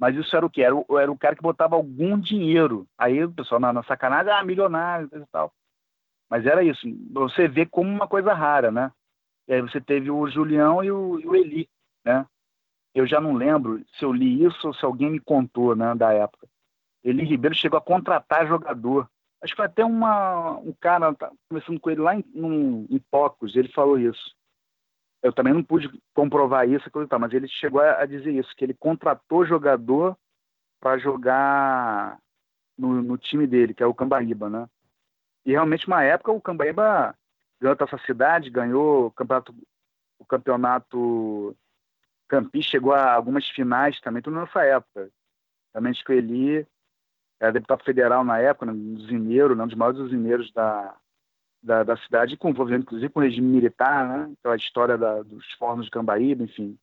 Mas 0.00 0.16
isso 0.16 0.34
era 0.34 0.46
o 0.46 0.48
que? 0.48 0.62
Era 0.62 0.74
o, 0.74 0.98
era 0.98 1.12
o 1.12 1.18
cara 1.18 1.36
que 1.36 1.42
botava 1.42 1.76
algum 1.76 2.18
dinheiro. 2.18 2.86
Aí 2.96 3.22
o 3.22 3.30
pessoal 3.30 3.60
na, 3.60 3.70
na 3.70 3.82
sacanagem, 3.82 4.32
ah, 4.32 4.42
milionário 4.42 5.10
e 5.12 5.26
tal. 5.30 5.52
Mas 6.30 6.46
era 6.46 6.64
isso. 6.64 6.88
Você 7.12 7.46
vê 7.46 7.66
como 7.66 7.90
uma 7.90 8.08
coisa 8.08 8.32
rara, 8.32 8.70
né? 8.70 8.90
E 9.46 9.52
aí 9.52 9.60
você 9.60 9.78
teve 9.78 10.10
o 10.10 10.26
Julião 10.26 10.82
e 10.82 10.90
o, 10.90 11.20
e 11.20 11.26
o 11.26 11.36
Eli, 11.36 11.68
né? 12.02 12.26
Eu 12.94 13.06
já 13.06 13.20
não 13.20 13.34
lembro 13.34 13.84
se 13.98 14.04
eu 14.04 14.12
li 14.12 14.42
isso 14.42 14.68
ou 14.68 14.74
se 14.74 14.84
alguém 14.84 15.10
me 15.10 15.20
contou, 15.20 15.76
né, 15.76 15.94
da 15.94 16.12
época. 16.12 16.48
Eli 17.04 17.22
Ribeiro 17.24 17.54
chegou 17.54 17.78
a 17.78 17.82
contratar 17.82 18.48
jogador. 18.48 19.08
Acho 19.42 19.54
que 19.54 19.62
até 19.62 19.84
uma, 19.84 20.58
um 20.58 20.72
cara, 20.80 21.14
tá 21.14 21.30
conversando 21.48 21.78
com 21.78 21.90
ele 21.90 22.00
lá 22.00 22.16
em, 22.16 22.24
num, 22.34 22.86
em 22.90 22.98
Pocos, 23.10 23.54
ele 23.54 23.68
falou 23.68 23.98
isso 23.98 24.34
eu 25.22 25.32
também 25.32 25.52
não 25.52 25.62
pude 25.62 25.90
comprovar 26.14 26.68
isso, 26.68 26.90
mas 27.18 27.32
ele 27.32 27.48
chegou 27.48 27.80
a 27.80 28.06
dizer 28.06 28.32
isso, 28.32 28.54
que 28.56 28.64
ele 28.64 28.74
contratou 28.74 29.46
jogador 29.46 30.16
para 30.80 30.98
jogar 30.98 32.18
no, 32.76 33.02
no, 33.02 33.18
time 33.18 33.46
dele, 33.46 33.74
que 33.74 33.82
é 33.82 33.86
o 33.86 33.94
Cambaíba, 33.94 34.48
né? 34.48 34.66
E 35.44 35.52
realmente, 35.52 35.86
uma 35.86 36.02
época, 36.02 36.32
o 36.32 36.40
Cambaíba 36.40 37.14
ganhou 37.60 37.76
essa 37.78 37.98
cidade, 38.06 38.48
ganhou 38.48 39.06
o 39.06 39.10
campeonato, 39.10 39.54
o 40.18 40.24
campeonato 40.24 41.56
Campi, 42.28 42.62
chegou 42.62 42.92
a 42.92 43.12
algumas 43.12 43.46
finais 43.48 44.00
também, 44.00 44.22
tudo 44.22 44.36
nessa 44.36 44.62
época. 44.62 45.10
Acho 45.74 46.04
que 46.04 46.12
o 46.12 46.14
Eli 46.14 46.66
era 47.40 47.52
deputado 47.52 47.84
federal 47.84 48.24
na 48.24 48.38
época, 48.38 48.66
né, 48.66 48.72
usineiro, 48.72 49.54
né, 49.54 49.64
um 49.64 49.66
dos 49.66 49.76
maiores 49.76 50.00
usineiros 50.00 50.52
da, 50.52 50.96
da, 51.62 51.82
da 51.82 51.96
cidade, 51.96 52.36
com 52.36 52.50
envolvimento 52.50 52.84
inclusive 52.84 53.12
com 53.12 53.20
o 53.20 53.22
regime 53.22 53.46
militar, 53.46 54.08
né? 54.08 54.34
Então 54.38 54.52
a 54.52 54.56
história 54.56 54.96
da, 54.96 55.22
dos 55.22 55.44
fornos 55.52 55.86
de 55.86 55.90
Cambaíba, 55.90 56.44
enfim, 56.44 56.78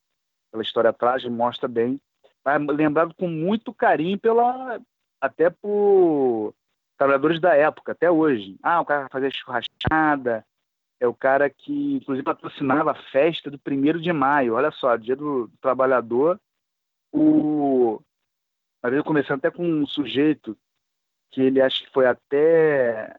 pela 0.51 0.63
história 0.63 0.93
trágica 0.93 1.31
mostra 1.31 1.67
bem. 1.67 1.99
Mas 2.43 2.65
lembrado 2.67 3.13
com 3.15 3.27
muito 3.27 3.73
carinho 3.73 4.17
pela 4.19 4.79
até 5.19 5.49
por 5.49 6.53
trabalhadores 6.97 7.39
da 7.39 7.55
época, 7.55 7.91
até 7.91 8.09
hoje. 8.09 8.57
Ah, 8.61 8.81
o 8.81 8.85
cara 8.85 9.07
fazia 9.11 9.29
churrascada, 9.29 10.45
é 10.99 11.07
o 11.07 11.13
cara 11.13 11.49
que, 11.49 11.95
inclusive, 11.95 12.23
patrocinava 12.23 12.91
a 12.91 13.03
festa 13.11 13.51
do 13.51 13.59
primeiro 13.59 14.01
de 14.01 14.11
maio. 14.11 14.55
Olha 14.55 14.71
só, 14.71 14.95
dia 14.95 15.15
do, 15.15 15.47
do 15.47 15.57
trabalhador, 15.57 16.39
o, 17.11 18.01
Mas 18.81 18.93
eu 18.93 19.03
comecei 19.03 19.35
até 19.35 19.51
com 19.51 19.63
um 19.63 19.85
sujeito 19.85 20.57
que 21.31 21.41
ele 21.41 21.61
acho 21.61 21.83
que 21.85 21.91
foi 21.91 22.07
até. 22.07 23.15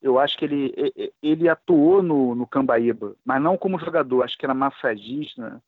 Eu 0.00 0.18
acho 0.18 0.38
que 0.38 0.44
ele, 0.44 0.72
ele 1.20 1.48
atuou 1.48 2.02
no, 2.02 2.34
no 2.34 2.46
Cambaíba, 2.46 3.16
mas 3.24 3.42
não 3.42 3.58
como 3.58 3.78
jogador, 3.80 4.22
acho 4.22 4.38
que 4.38 4.46
era 4.46 4.54
massagista, 4.54 5.60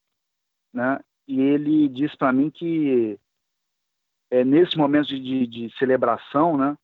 né? 0.73 1.01
E 1.27 1.41
ele 1.41 1.89
disse 1.89 2.17
para 2.17 2.33
mim 2.33 2.51
que 2.51 3.19
é, 4.31 4.45
nesse 4.45 4.77
momento 4.79 5.09
de, 5.09 5.21
de, 5.21 5.47
de 5.47 5.79
celebração, 5.79 6.57
né? 6.57 6.77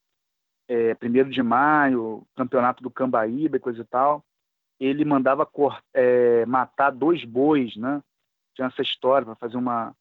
É, 0.69 0.95
primeiro 0.97 1.31
de 1.31 1.43
maio, 1.43 2.27
campeonato 2.35 2.83
do 2.83 2.91
Cambaíba 2.91 3.57
e 3.57 3.61
coisa 3.61 3.83
e 3.83 3.85
tal, 3.85 4.25
ele 4.81 5.05
mandava 5.05 5.49
é, 5.95 6.45
matar 6.47 6.91
dois 6.91 7.25
bois, 7.25 7.77
né? 7.77 8.03
Tinha 8.55 8.67
essa 8.67 8.83
história 8.83 9.25
para 9.25 9.37
fazer 9.37 9.57
uma, 9.57 9.95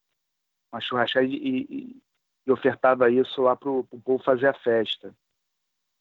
uma 0.71 0.81
churrascaria 0.81 1.37
e, 1.37 1.67
e, 1.69 2.01
e 2.47 2.51
ofertava 2.51 3.09
isso 3.09 3.41
lá 3.41 3.55
para 3.55 3.69
o 3.69 3.83
povo 3.83 4.23
fazer 4.23 4.47
a 4.47 4.53
festa. 4.53 5.13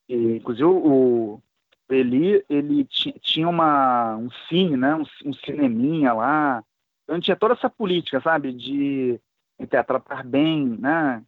E, 0.09 0.37
inclusive 0.37 0.65
o, 0.65 1.41
Eli, 1.89 2.45
ele 2.49 2.85
tinha 2.85 3.49
uma, 3.49 4.17
um 4.17 4.31
cine, 4.49 4.77
né? 4.77 4.95
Um, 4.95 5.05
um 5.27 5.33
cineminha 5.33 6.13
lá. 6.13 6.65
Então 7.05 7.21
tinha 7.21 7.37
toda 7.37 7.55
essa 7.55 7.69
política, 7.69 8.21
sabe? 8.21 8.53
De, 8.53 9.21
de 9.59 9.67
tratar 9.67 10.25
bem, 10.25 10.67
né? 10.67 11.25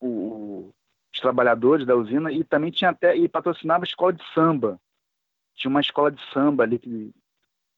O, 0.00 0.72
os 1.12 1.20
trabalhadores 1.20 1.86
da 1.86 1.94
usina 1.96 2.30
e 2.30 2.44
também 2.44 2.70
tinha 2.70 2.90
até 2.90 3.16
e 3.16 3.28
patrocinava 3.28 3.84
a 3.84 3.86
escola 3.88 4.12
de 4.12 4.22
samba. 4.32 4.80
Tinha 5.54 5.70
uma 5.70 5.80
escola 5.80 6.10
de 6.10 6.20
samba 6.32 6.64
ali 6.64 6.78
que, 6.78 7.14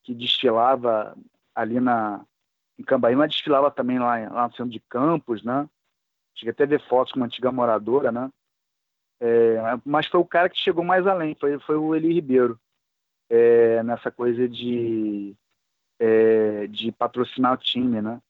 que 0.03 0.15
desfilava 0.15 1.17
ali 1.55 1.81
na 1.81 2.25
em 2.79 2.83
Cambaí, 2.83 3.17
mas 3.17 3.31
desfilava 3.31 3.71
também 3.71 3.99
lá, 3.99 4.19
lá 4.29 4.49
no 4.49 4.55
centro 4.55 4.71
de 4.71 4.81
Campos, 4.81 5.43
né? 5.43 5.67
Cheguei 6.35 6.53
até 6.53 6.65
a 6.65 6.67
ver 6.67 6.87
fotos 6.87 7.13
com 7.13 7.21
uma 7.21 7.27
antiga 7.27 7.51
moradora, 7.51 8.13
né? 8.13 8.31
É, 9.21 9.57
mas 9.85 10.07
foi 10.07 10.21
o 10.21 10.25
cara 10.25 10.49
que 10.49 10.59
chegou 10.59 10.85
mais 10.85 11.07
além, 11.07 11.35
foi, 11.41 11.59
foi 11.61 11.77
o 11.77 11.95
Eli 11.95 12.13
Ribeiro, 12.13 12.59
é, 13.31 13.83
nessa 13.83 14.11
coisa 14.11 14.49
de, 14.49 15.35
é, 15.99 16.67
de 16.67 16.93
patrocinar 16.93 17.55
o 17.55 17.57
time, 17.57 18.03
né? 18.03 18.21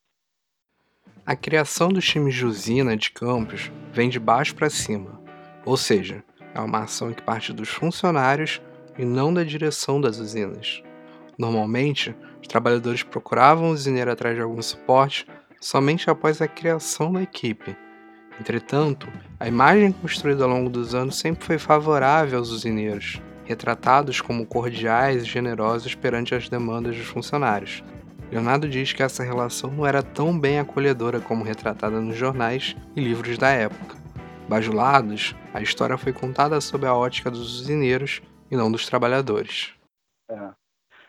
A 1.25 1.35
criação 1.35 1.89
dos 1.89 2.07
times 2.07 2.35
de 2.35 2.47
usina 2.47 2.97
de 2.97 3.11
campos 3.11 3.71
vem 3.93 4.09
de 4.09 4.21
baixo 4.21 4.55
para 4.55 4.71
cima, 4.71 5.21
ou 5.65 5.77
seja, 5.77 6.23
é 6.55 6.61
uma 6.61 6.85
ação 6.85 7.13
que 7.13 7.23
parte 7.23 7.53
dos 7.53 7.69
funcionários 7.69 8.63
e 8.97 9.05
não 9.05 9.35
da 9.35 9.43
direção 9.43 10.01
das 10.01 10.19
usinas. 10.19 10.83
Normalmente, 11.37 12.15
os 12.41 12.47
trabalhadores 12.47 13.03
procuravam 13.03 13.71
o 13.71 13.73
usineiro 13.73 14.11
atrás 14.11 14.37
de 14.37 14.41
algum 14.41 14.63
suporte 14.63 15.27
somente 15.61 16.09
após 16.09 16.41
a 16.41 16.49
criação 16.49 17.13
da 17.13 17.23
equipe. 17.23 17.77
Entretanto, 18.41 19.09
a 19.41 19.49
imagem 19.49 19.93
construída 19.93 20.45
ao 20.45 20.51
longo 20.51 20.69
dos 20.69 20.95
anos 20.95 21.17
sempre 21.17 21.45
foi 21.45 21.59
favorável 21.59 22.39
aos 22.39 22.51
usineiros, 22.51 23.21
retratados 23.45 24.21
como 24.21 24.47
cordiais 24.47 25.23
e 25.23 25.27
generosos 25.27 25.95
perante 25.95 26.35
as 26.35 26.49
demandas 26.49 26.97
dos 26.97 27.07
funcionários. 27.07 27.83
Leonardo 28.31 28.69
diz 28.69 28.93
que 28.93 29.03
essa 29.03 29.23
relação 29.23 29.71
não 29.71 29.87
era 29.87 30.03
tão 30.03 30.39
bem 30.39 30.59
acolhedora 30.59 31.21
como 31.21 31.45
retratada 31.45 32.01
nos 32.01 32.17
jornais 32.17 32.77
e 32.95 33.01
livros 33.01 33.39
da 33.39 33.51
época. 33.51 33.97
Bajulados, 34.49 35.35
a 35.55 35.63
história 35.63 35.97
foi 35.97 36.13
contada 36.13 36.61
sob 36.61 36.87
a 36.87 36.95
ótica 36.95 37.31
dos 37.31 37.61
usineiros 37.61 38.21
e 38.51 38.57
não 38.57 38.71
dos 38.71 38.87
trabalhadores. 38.87 39.75
É. 40.29 40.51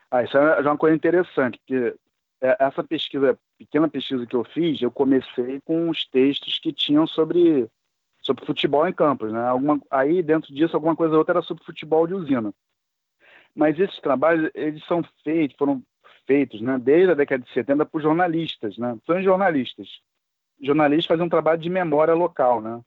Ah, 0.10 0.24
isso 0.24 0.38
é 0.38 0.64
já 0.64 0.72
uma 0.72 0.78
coisa 0.78 0.96
interessante, 0.96 1.60
é, 1.72 1.94
essa 2.42 2.84
pesquisa, 2.84 3.38
pequena 3.58 3.90
pesquisa 3.90 4.26
que 4.26 4.36
eu 4.36 4.44
fiz, 4.44 4.82
eu 4.82 4.92
comecei 4.92 5.60
com 5.62 5.90
os 5.90 6.06
textos 6.06 6.60
que 6.60 6.72
tinham 6.72 7.08
sobre, 7.08 7.68
sobre 8.22 8.46
futebol 8.46 8.88
em 8.88 8.94
campos, 8.94 9.32
né? 9.32 9.48
Alguma, 9.48 9.82
aí 9.90 10.22
dentro 10.22 10.54
disso 10.54 10.76
alguma 10.76 10.96
coisa 10.96 11.14
ou 11.14 11.20
outra 11.20 11.34
era 11.34 11.42
sobre 11.42 11.64
futebol 11.64 12.06
de 12.06 12.14
usina. 12.14 12.54
Mas 13.56 13.80
esses 13.80 14.00
trabalhos, 14.00 14.52
eles 14.54 14.86
são 14.86 15.04
feitos, 15.24 15.58
foram 15.58 15.82
feitos, 16.28 16.62
né, 16.62 16.78
desde 16.78 17.12
a 17.12 17.16
década 17.16 17.44
de 17.44 17.52
70 17.52 17.86
por 17.86 18.02
jornalistas, 18.02 18.78
né? 18.78 18.98
São 19.06 19.22
jornalistas. 19.24 19.88
Jornalistas 20.62 21.08
fazem 21.08 21.26
um 21.26 21.30
trabalho 21.30 21.60
de 21.60 21.70
memória 21.70 22.14
local, 22.14 22.62
né? 22.62 22.82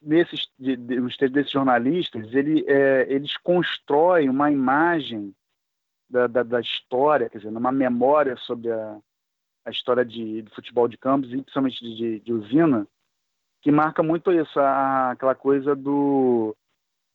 Nesses, 0.00 0.48
de, 0.58 0.76
de, 0.76 1.00
os 1.00 1.16
textos 1.16 1.32
desses 1.32 1.52
jornalistas, 1.52 2.32
ele, 2.32 2.64
é, 2.68 3.06
eles 3.08 3.36
constroem 3.38 4.28
uma 4.28 4.50
imagem 4.50 5.34
da, 6.10 6.26
da, 6.26 6.42
da, 6.42 6.60
história, 6.60 7.30
quer 7.30 7.38
dizer, 7.38 7.50
numa 7.50 7.70
memória 7.70 8.36
sobre 8.38 8.70
a, 8.70 8.98
a 9.64 9.70
história 9.70 10.04
de, 10.04 10.42
de 10.42 10.50
futebol 10.54 10.88
de 10.88 10.98
campos, 10.98 11.32
e 11.32 11.36
principalmente 11.36 11.78
de, 11.80 12.20
de, 12.20 12.32
usina, 12.32 12.86
que 13.62 13.70
marca 13.70 14.02
muito 14.02 14.32
isso, 14.32 14.58
a, 14.58 15.12
aquela 15.12 15.34
coisa 15.34 15.76
do, 15.76 16.56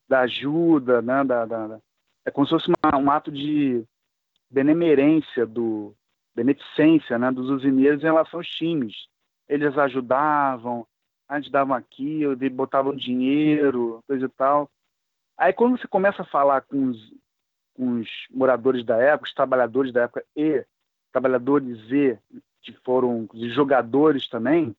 da 0.08 0.20
ajuda, 0.20 1.02
né, 1.02 1.22
da, 1.24 1.44
da 1.44 1.80
é 2.24 2.30
como 2.30 2.46
se 2.46 2.50
fosse 2.50 2.66
uma, 2.68 2.98
um 2.98 3.10
ato 3.10 3.30
de 3.30 3.84
benemerência, 4.50 5.46
do, 5.46 5.94
beneficência 6.34 7.18
né, 7.18 7.30
dos 7.30 7.48
usineiros 7.48 8.02
em 8.02 8.06
relação 8.06 8.40
aos 8.40 8.48
times. 8.48 8.94
Eles 9.48 9.78
ajudavam, 9.78 10.86
antes 11.30 11.50
davam 11.50 11.74
aquilo, 11.74 12.36
botavam 12.50 12.94
dinheiro, 12.94 14.02
coisa 14.06 14.26
e 14.26 14.28
tal. 14.28 14.68
Aí 15.38 15.52
quando 15.52 15.78
você 15.78 15.86
começa 15.86 16.22
a 16.22 16.26
falar 16.26 16.62
com 16.62 16.88
os, 16.88 17.14
com 17.76 18.00
os 18.00 18.08
moradores 18.30 18.84
da 18.84 18.96
época, 18.96 19.28
os 19.28 19.34
trabalhadores 19.34 19.92
da 19.92 20.02
época 20.02 20.24
e 20.34 20.64
trabalhadores 21.12 21.78
e 21.90 22.18
que 22.62 22.72
foram 22.84 23.28
de 23.32 23.48
jogadores 23.50 24.28
também, 24.28 24.74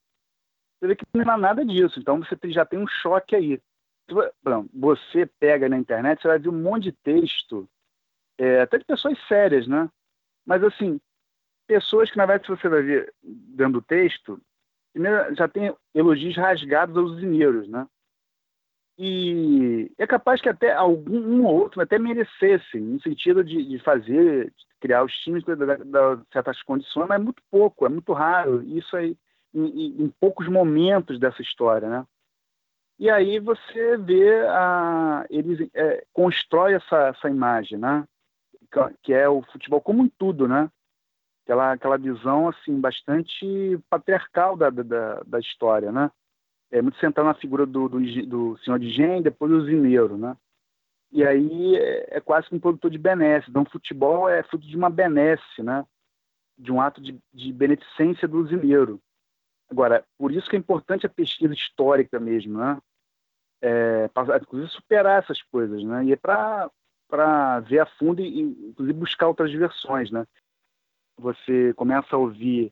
você 0.80 0.88
vê 0.88 0.96
que 0.96 1.06
não 1.14 1.34
é 1.34 1.38
nada 1.38 1.66
disso. 1.66 2.00
Então 2.00 2.20
você 2.20 2.36
já 2.52 2.66
tem 2.66 2.80
um 2.80 2.88
choque 2.88 3.36
aí. 3.36 3.62
Você 4.74 5.26
pega 5.40 5.68
na 5.68 5.78
internet, 5.78 6.22
você 6.22 6.28
vai 6.28 6.40
ver 6.40 6.50
um 6.50 6.62
monte 6.62 6.84
de 6.84 6.92
texto, 6.92 7.68
é, 8.38 8.62
até 8.62 8.78
de 8.78 8.86
pessoas 8.86 9.18
sérias, 9.28 9.68
né? 9.68 9.90
Mas 10.46 10.64
assim, 10.64 11.00
pessoas 11.68 12.10
que 12.10 12.18
na 12.18 12.26
verdade 12.26 12.48
você 12.48 12.70
vai 12.70 12.82
ver 12.82 13.14
dentro 13.22 13.74
do 13.74 13.82
texto, 13.82 14.40
já 15.36 15.48
tem 15.48 15.76
elogios 15.94 16.38
rasgados 16.38 16.96
aos 16.96 17.12
usineiros, 17.12 17.68
né? 17.68 17.88
E 18.98 19.92
é 19.98 20.08
capaz 20.08 20.42
que 20.42 20.50
até 20.50 20.74
algum 20.74 21.20
um 21.20 21.46
ou 21.46 21.56
outro 21.56 21.82
até 21.82 22.00
merecessem, 22.00 22.82
no 22.82 23.00
sentido 23.00 23.44
de, 23.44 23.64
de 23.64 23.78
fazer, 23.80 24.46
de 24.46 24.66
criar 24.80 25.04
os 25.04 25.14
times 25.20 25.44
da, 25.44 26.20
certas 26.34 26.64
condições, 26.64 27.08
mas 27.08 27.22
é 27.22 27.24
muito 27.24 27.44
pouco, 27.52 27.86
é 27.86 27.90
muito 27.90 28.12
raro. 28.12 28.64
Isso 28.64 28.98
aí, 28.98 29.16
em, 29.54 30.04
em, 30.04 30.10
poucos 30.20 30.48
momentos 30.48 31.20
dessa 31.20 31.44
história, 31.44 31.88
né? 31.88 32.06
E 32.98 33.08
aí 33.12 33.40
você 33.40 33.98
vê, 33.98 34.40
a, 34.48 35.26
eles 35.30 35.70
é, 35.76 36.04
constrói 36.12 36.74
essa, 36.74 37.10
essa 37.10 37.30
imagem, 37.30 37.78
né? 37.78 38.04
Que 39.04 39.14
é 39.14 39.30
o 39.30 39.44
futebol 39.44 39.80
como 39.80 40.02
um 40.02 40.10
tudo, 40.10 40.48
né? 40.48 40.72
Aquela, 41.46 41.74
aquela 41.74 41.98
visão 41.98 42.50
assim 42.50 42.80
bastante 42.82 43.80
patriarcal 43.90 44.58
da, 44.58 44.72
da, 44.72 45.22
da 45.24 45.40
história, 45.40 45.92
né? 45.92 46.10
É 46.72 46.82
muito 46.82 47.00
central 47.00 47.26
na 47.26 47.34
figura 47.34 47.66
do, 47.66 47.88
do, 47.88 48.00
do 48.26 48.58
senhor 48.60 48.80
de 48.80 48.90
Gen, 48.90 49.22
depois 49.22 49.52
do 49.52 49.66
Zineiro, 49.66 50.18
né? 50.18 50.36
E 51.12 51.26
aí 51.26 51.76
é, 51.78 52.18
é 52.18 52.22
quase 52.22 52.50
que 52.50 52.56
um 52.56 52.60
produtor 52.60 52.92
de 52.92 52.98
benesse. 52.98 53.50
Então, 53.50 53.66
futebol 53.66 54.28
é 54.28 54.44
fruto 54.44 54.68
de 54.68 54.76
uma 54.76 54.90
benesse, 54.90 55.64
né? 55.64 55.86
De 56.58 56.72
um 56.72 56.82
ato 56.82 57.02
de, 57.02 57.18
de 57.34 57.54
beneficência 57.54 58.28
do 58.28 58.40
usineiro. 58.40 59.00
Agora, 59.70 60.06
por 60.18 60.32
isso 60.32 60.50
que 60.50 60.56
é 60.56 60.60
importante 60.60 61.06
a 61.06 61.10
pesquisa 61.10 61.54
histórica 61.54 62.20
mesmo, 62.20 62.58
né? 62.58 62.78
É, 63.62 64.08
para, 64.10 64.38
inclusive, 64.38 64.72
superar 64.72 65.24
essas 65.24 65.42
coisas, 65.44 65.84
né? 65.84 66.06
E 66.06 66.14
é 66.14 66.16
para 66.16 66.70
ver 67.62 67.80
a 67.80 67.86
fundo 67.86 68.22
e, 68.22 68.42
inclusive, 68.42 69.00
buscar 69.00 69.28
outras 69.28 69.52
versões, 69.54 70.12
né? 70.12 70.26
Você 71.18 71.74
começa 71.74 72.16
a 72.16 72.20
ouvir 72.20 72.72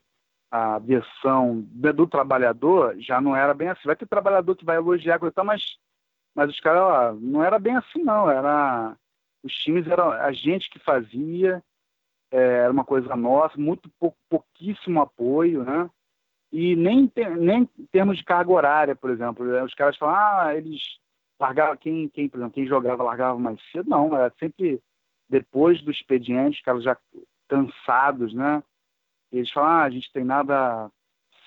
a 0.50 0.78
versão 0.78 1.60
do 1.60 2.06
trabalhador 2.06 2.94
já 2.98 3.20
não 3.20 3.34
era 3.34 3.52
bem 3.52 3.68
assim. 3.68 3.82
Vai 3.84 3.96
ter 3.96 4.06
trabalhador 4.06 4.54
que 4.56 4.64
vai 4.64 4.76
elogiar, 4.76 5.18
coisa, 5.18 5.44
mas, 5.44 5.78
mas 6.34 6.50
os 6.50 6.60
caras, 6.60 7.20
não 7.20 7.42
era 7.42 7.58
bem 7.58 7.76
assim, 7.76 8.02
não. 8.02 8.30
Era, 8.30 8.96
os 9.42 9.52
times 9.52 9.86
eram 9.86 10.10
a 10.10 10.32
gente 10.32 10.70
que 10.70 10.78
fazia, 10.78 11.62
é, 12.30 12.38
era 12.38 12.72
uma 12.72 12.84
coisa 12.84 13.14
nossa, 13.16 13.58
muito 13.58 13.90
pou, 13.98 14.14
pouquíssimo 14.28 15.00
apoio, 15.00 15.64
né? 15.64 15.90
E 16.52 16.76
nem, 16.76 17.10
nem 17.38 17.68
em 17.78 17.86
termos 17.86 18.16
de 18.16 18.24
carga 18.24 18.52
horária, 18.52 18.96
por 18.96 19.10
exemplo. 19.10 19.44
Né? 19.44 19.62
Os 19.62 19.74
caras 19.74 19.96
falam, 19.96 20.14
ah, 20.14 20.54
eles 20.54 20.80
largavam, 21.40 21.76
quem, 21.76 22.08
quem, 22.08 22.28
por 22.28 22.38
exemplo, 22.38 22.54
quem 22.54 22.66
jogava 22.66 23.02
largava 23.02 23.38
mais 23.38 23.60
cedo. 23.72 23.90
Não, 23.90 24.16
era 24.16 24.32
sempre 24.38 24.80
depois 25.28 25.82
do 25.82 25.90
expediente, 25.90 26.58
os 26.58 26.62
caras 26.62 26.84
já 26.84 26.96
cansados, 27.48 28.32
né? 28.32 28.62
Eles 29.32 29.50
falam, 29.50 29.70
ah, 29.70 29.82
a 29.84 29.90
gente 29.90 30.12
treinava 30.12 30.90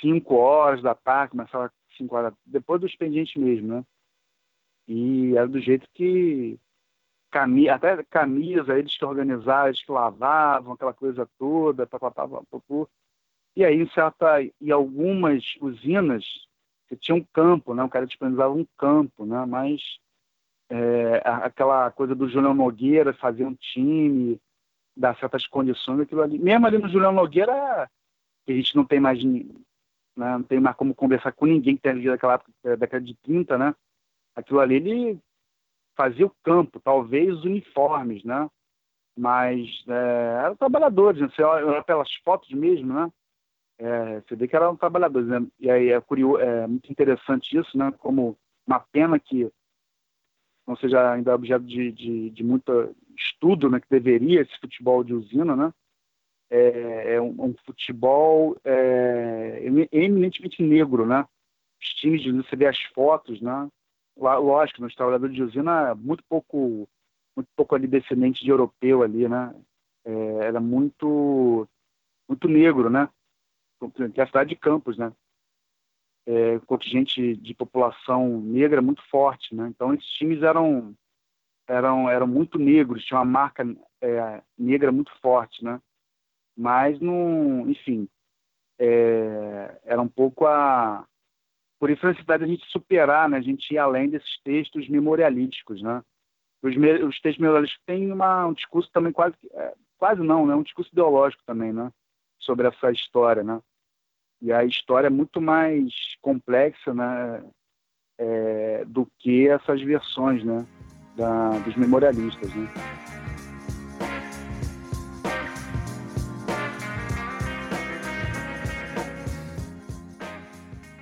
5 0.01 0.35
horas 0.35 0.81
da 0.81 0.95
tarde, 0.95 1.31
começava 1.31 1.71
5 1.97 2.15
horas, 2.15 2.33
depois 2.45 2.81
do 2.81 2.87
expediente 2.87 3.39
mesmo, 3.39 3.67
né? 3.67 3.85
E 4.87 5.35
era 5.35 5.47
do 5.47 5.59
jeito 5.59 5.87
que 5.93 6.59
camisa, 7.31 7.75
até 7.75 8.03
camisa, 8.03 8.77
eles 8.77 8.97
que 8.97 9.05
organizavam, 9.05 9.67
eles 9.67 9.83
que 9.83 9.91
lavavam, 9.91 10.73
aquela 10.73 10.93
coisa 10.93 11.29
toda, 11.37 11.85
papapá, 11.85 12.27
papapá. 12.27 12.89
E 13.55 13.63
aí, 13.63 13.75
em 13.75 13.89
certa, 13.89 14.41
e 14.41 14.71
algumas 14.71 15.43
usinas 15.61 16.25
você 16.89 16.95
tinha 16.95 17.15
um 17.15 17.23
campo, 17.23 17.75
né? 17.75 17.83
O 17.83 17.89
cara 17.89 18.07
disponibilizava 18.07 18.53
um 18.53 18.65
campo, 18.75 19.25
né? 19.25 19.45
Mas 19.45 19.99
é, 20.69 21.21
aquela 21.25 21.91
coisa 21.91 22.15
do 22.15 22.27
Julião 22.27 22.53
Nogueira 22.53 23.13
fazer 23.13 23.45
um 23.45 23.53
time, 23.53 24.41
dar 24.99 25.17
certas 25.17 25.47
condições, 25.47 26.01
aquilo 26.01 26.21
ali. 26.21 26.37
Mesmo 26.37 26.67
ali 26.67 26.77
no 26.77 26.89
Julião 26.89 27.13
Nogueira, 27.13 27.89
que 28.45 28.51
a 28.51 28.55
gente 28.55 28.75
não 28.75 28.83
tem 28.83 28.99
mais, 28.99 29.23
né? 29.23 29.43
não 30.15 30.43
tem 30.43 30.59
mais 30.59 30.75
como 30.75 30.93
conversar 30.93 31.31
com 31.31 31.45
ninguém 31.45 31.77
que 31.77 31.81
tem 31.81 31.93
ali 31.93 32.05
daquela 32.05 32.33
época, 32.33 32.51
é, 32.65 32.75
década 32.75 33.05
de 33.05 33.15
30, 33.15 33.57
né? 33.57 33.73
Aquilo 34.35 34.59
ali 34.59 34.75
ele 34.75 35.19
fazia 35.95 36.25
o 36.25 36.35
campo, 36.43 36.79
talvez 36.81 37.33
os 37.33 37.45
uniformes, 37.45 38.23
né? 38.25 38.49
Mas 39.17 39.83
é, 39.87 40.41
eram 40.43 40.55
trabalhadores, 40.57 41.21
né? 41.21 41.29
Você 41.29 41.41
olha 41.41 41.81
pelas 41.83 42.13
fotos 42.15 42.51
mesmo, 42.51 42.93
né? 42.93 43.09
É, 43.77 44.19
você 44.21 44.35
vê 44.35 44.47
que 44.47 44.55
eram 44.55 44.75
trabalhadores, 44.75 45.29
né? 45.29 45.45
E 45.57 45.71
aí 45.71 45.89
é, 45.91 46.01
curioso, 46.01 46.39
é 46.39 46.67
muito 46.67 46.91
interessante 46.91 47.57
isso, 47.57 47.77
né? 47.77 47.91
Como 47.99 48.37
uma 48.67 48.81
pena 48.81 49.17
que 49.17 49.49
não 50.69 50.75
seja 50.75 51.13
ainda 51.13 51.33
objeto 51.33 51.65
de, 51.65 51.91
de, 51.91 52.29
de 52.29 52.43
muito 52.43 52.95
estudo, 53.17 53.71
né? 53.71 53.79
Que 53.79 53.89
deveria 53.89 54.41
esse 54.41 54.55
futebol 54.59 55.03
de 55.03 55.15
usina, 55.15 55.55
né? 55.55 55.73
É, 56.47 57.15
é 57.15 57.21
um, 57.21 57.45
um, 57.45 57.55
futebol 57.65 58.55
é, 58.63 59.63
eminentemente 59.91 60.61
negro, 60.61 61.07
né? 61.07 61.27
Os 61.81 61.87
times 61.95 62.21
de 62.21 62.31
você 62.31 62.55
vê 62.55 62.67
as 62.67 62.79
fotos, 62.93 63.41
né? 63.41 63.67
Lógico, 64.15 64.83
nos 64.83 64.93
trabalhadores 64.93 65.35
de 65.35 65.41
usina, 65.41 65.95
muito 65.95 66.23
pouco, 66.29 66.87
muito 67.35 67.49
pouco 67.55 67.73
ali 67.73 67.87
descendente 67.87 68.43
de 68.43 68.51
europeu 68.51 69.01
ali, 69.01 69.27
né? 69.27 69.55
É, 70.05 70.11
era 70.45 70.59
muito, 70.59 71.67
muito 72.27 72.47
negro, 72.47 72.91
né? 72.91 73.09
Que 74.13 74.21
é 74.21 74.23
a 74.23 74.27
cidade 74.27 74.49
de 74.49 74.55
Campos, 74.55 74.99
né? 74.99 75.11
É, 76.31 76.59
contingente 76.67 77.35
de 77.37 77.55
população 77.55 78.39
negra 78.39 78.83
muito 78.83 79.01
forte, 79.09 79.55
né? 79.55 79.67
Então 79.67 79.91
esses 79.95 80.05
times 80.11 80.43
eram 80.43 80.93
eram 81.67 82.07
eram 82.07 82.27
muito 82.27 82.59
negros, 82.59 83.03
tinha 83.03 83.17
uma 83.17 83.25
marca 83.25 83.63
é, 83.99 84.43
negra 84.55 84.91
muito 84.91 85.11
forte, 85.23 85.63
né? 85.63 85.81
Mas 86.55 86.99
não, 86.99 87.67
enfim, 87.67 88.07
é, 88.77 89.79
era 89.83 89.99
um 89.99 90.07
pouco 90.07 90.45
a 90.45 91.03
por 91.79 91.89
isso 91.89 92.05
a 92.05 92.09
necessidade 92.09 92.45
de 92.45 92.51
a 92.51 92.53
gente 92.53 92.69
superar, 92.69 93.27
né? 93.27 93.37
A 93.37 93.41
gente 93.41 93.73
ir 93.73 93.79
além 93.79 94.07
desses 94.07 94.39
textos 94.43 94.87
memorialísticos, 94.87 95.81
né? 95.81 96.03
Os, 96.61 96.75
os 96.75 97.19
textos 97.21 97.39
memorialísticos 97.39 97.85
têm 97.87 98.11
uma, 98.11 98.45
um 98.45 98.53
discurso 98.53 98.91
também 98.91 99.11
quase, 99.11 99.35
é, 99.53 99.73
quase 99.97 100.21
não, 100.21 100.45
né? 100.45 100.53
Um 100.53 100.61
discurso 100.61 100.91
ideológico 100.91 101.41
também, 101.43 101.73
né? 101.73 101.91
Sobre 102.37 102.67
essa 102.67 102.91
história, 102.91 103.43
né? 103.43 103.59
E 104.41 104.53
a 104.53 104.63
história 104.63 105.07
é 105.07 105.09
muito 105.09 105.41
mais 105.41 105.93
complexa, 106.21 106.93
né? 106.93 107.43
É, 108.17 108.83
do 108.85 109.07
que 109.17 109.47
essas 109.47 109.81
versões, 109.81 110.43
né? 110.43 110.65
Da, 111.15 111.49
dos 111.59 111.75
memorialistas, 111.75 112.53
né? 112.53 112.67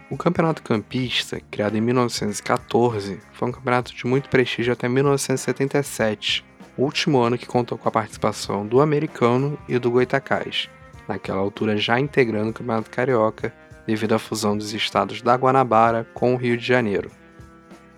O 0.09 0.17
Campeonato 0.17 0.63
Campista, 0.63 1.39
criado 1.51 1.75
em 1.75 1.81
1914, 1.81 3.19
foi 3.33 3.49
um 3.49 3.51
campeonato 3.51 3.93
de 3.93 4.07
muito 4.07 4.29
prestígio 4.29 4.73
até 4.73 4.87
1977, 4.87 6.43
o 6.75 6.83
último 6.83 7.19
ano 7.19 7.37
que 7.37 7.45
contou 7.45 7.77
com 7.77 7.87
a 7.87 7.91
participação 7.91 8.65
do 8.65 8.81
americano 8.81 9.59
e 9.67 9.77
do 9.77 9.91
Goitacás, 9.91 10.69
naquela 11.07 11.39
altura 11.39 11.77
já 11.77 11.99
integrando 11.99 12.49
o 12.49 12.53
Campeonato 12.53 12.89
Carioca 12.89 13.53
devido 13.85 14.13
à 14.13 14.19
fusão 14.19 14.57
dos 14.57 14.73
estados 14.73 15.21
da 15.21 15.35
Guanabara 15.35 16.05
com 16.13 16.33
o 16.33 16.37
Rio 16.37 16.57
de 16.57 16.65
Janeiro. 16.65 17.09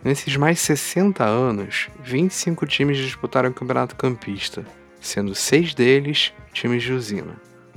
Nesses 0.04 0.38
mais 0.38 0.60
60 0.60 1.26
anos, 1.26 1.90
25 2.02 2.66
times 2.66 2.98
disputaram 2.98 3.50
o 3.50 3.54
Campeonato 3.54 3.96
Campista, 3.96 4.66
sendo 5.02 5.36
seis 5.36 5.74
deles 5.74 6.32
times 6.54 6.84
de 6.84 6.94
usina: 6.94 7.36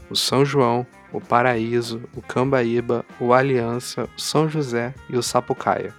o 0.09 0.15
São 0.15 0.45
João, 0.45 0.87
o 1.13 1.21
Paraíso, 1.21 2.03
o 2.15 2.23
Cambaíba, 2.23 3.05
o 3.19 3.33
Aliança, 3.33 4.09
o 4.17 4.21
São 4.21 4.49
José 4.49 4.95
e 5.11 5.17
o 5.17 5.23
Sapucaia. 5.23 5.93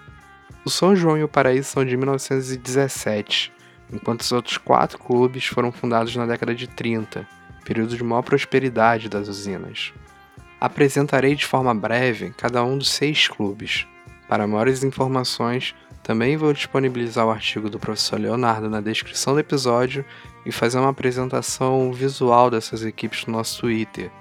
O 0.63 0.69
São 0.69 0.96
João 0.96 1.17
e 1.17 1.24
o 1.24 1.28
Paraíso 1.28 1.69
são 1.69 1.84
de 1.84 1.98
1917, 1.98 3.52
enquanto 3.91 4.22
os 4.22 4.32
outros 4.32 4.58
quatro 4.58 4.98
clubes 4.98 5.46
foram 5.46 5.74
fundados 5.74 6.15
na 6.15 6.26
década 6.26 6.56
de 6.56 6.67
30, 6.67 7.28
período 7.63 7.95
de 7.95 8.04
maior 8.04 8.21
prosperidade 8.21 9.10
das 9.10 9.28
usinas. 9.28 9.93
Apresentarei 10.60 11.36
de 11.36 11.45
forma 11.45 11.73
breve 11.73 12.34
cada 12.38 12.63
um 12.63 12.78
dos 12.78 12.89
seis 12.89 13.28
clubes. 13.28 13.86
Para 14.28 14.47
maiores 14.47 14.84
informações, 14.84 15.76
também 16.02 16.36
vou 16.36 16.52
disponibilizar 16.52 17.26
o 17.26 17.32
artigo 17.32 17.69
do 17.69 17.80
professor 17.80 18.19
Leonardo 18.19 18.69
na 18.69 18.82
descrição 18.82 19.34
do 19.34 19.39
episódio 19.39 20.06
e 20.45 20.52
fazer 20.52 20.78
uma 20.78 20.89
apresentação 20.89 21.93
visual 21.93 22.52
dessas 22.52 22.84
equipes 22.84 23.26
no 23.26 23.34
nosso 23.34 23.62
Twitter, 23.62 24.12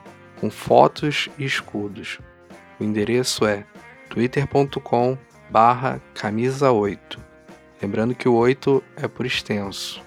com 0.40 0.50
fotos 0.50 1.28
e 1.38 1.44
escudos. 1.44 2.18
O 2.78 2.84
endereço 2.84 3.44
é 3.44 3.64
twitter.com 4.08 5.18
barra 5.50 6.00
camisa 6.14 6.70
8. 6.70 7.18
Lembrando 7.80 8.14
que 8.14 8.28
o 8.28 8.34
8 8.34 8.82
é 8.96 9.08
por 9.08 9.26
extenso. 9.26 10.00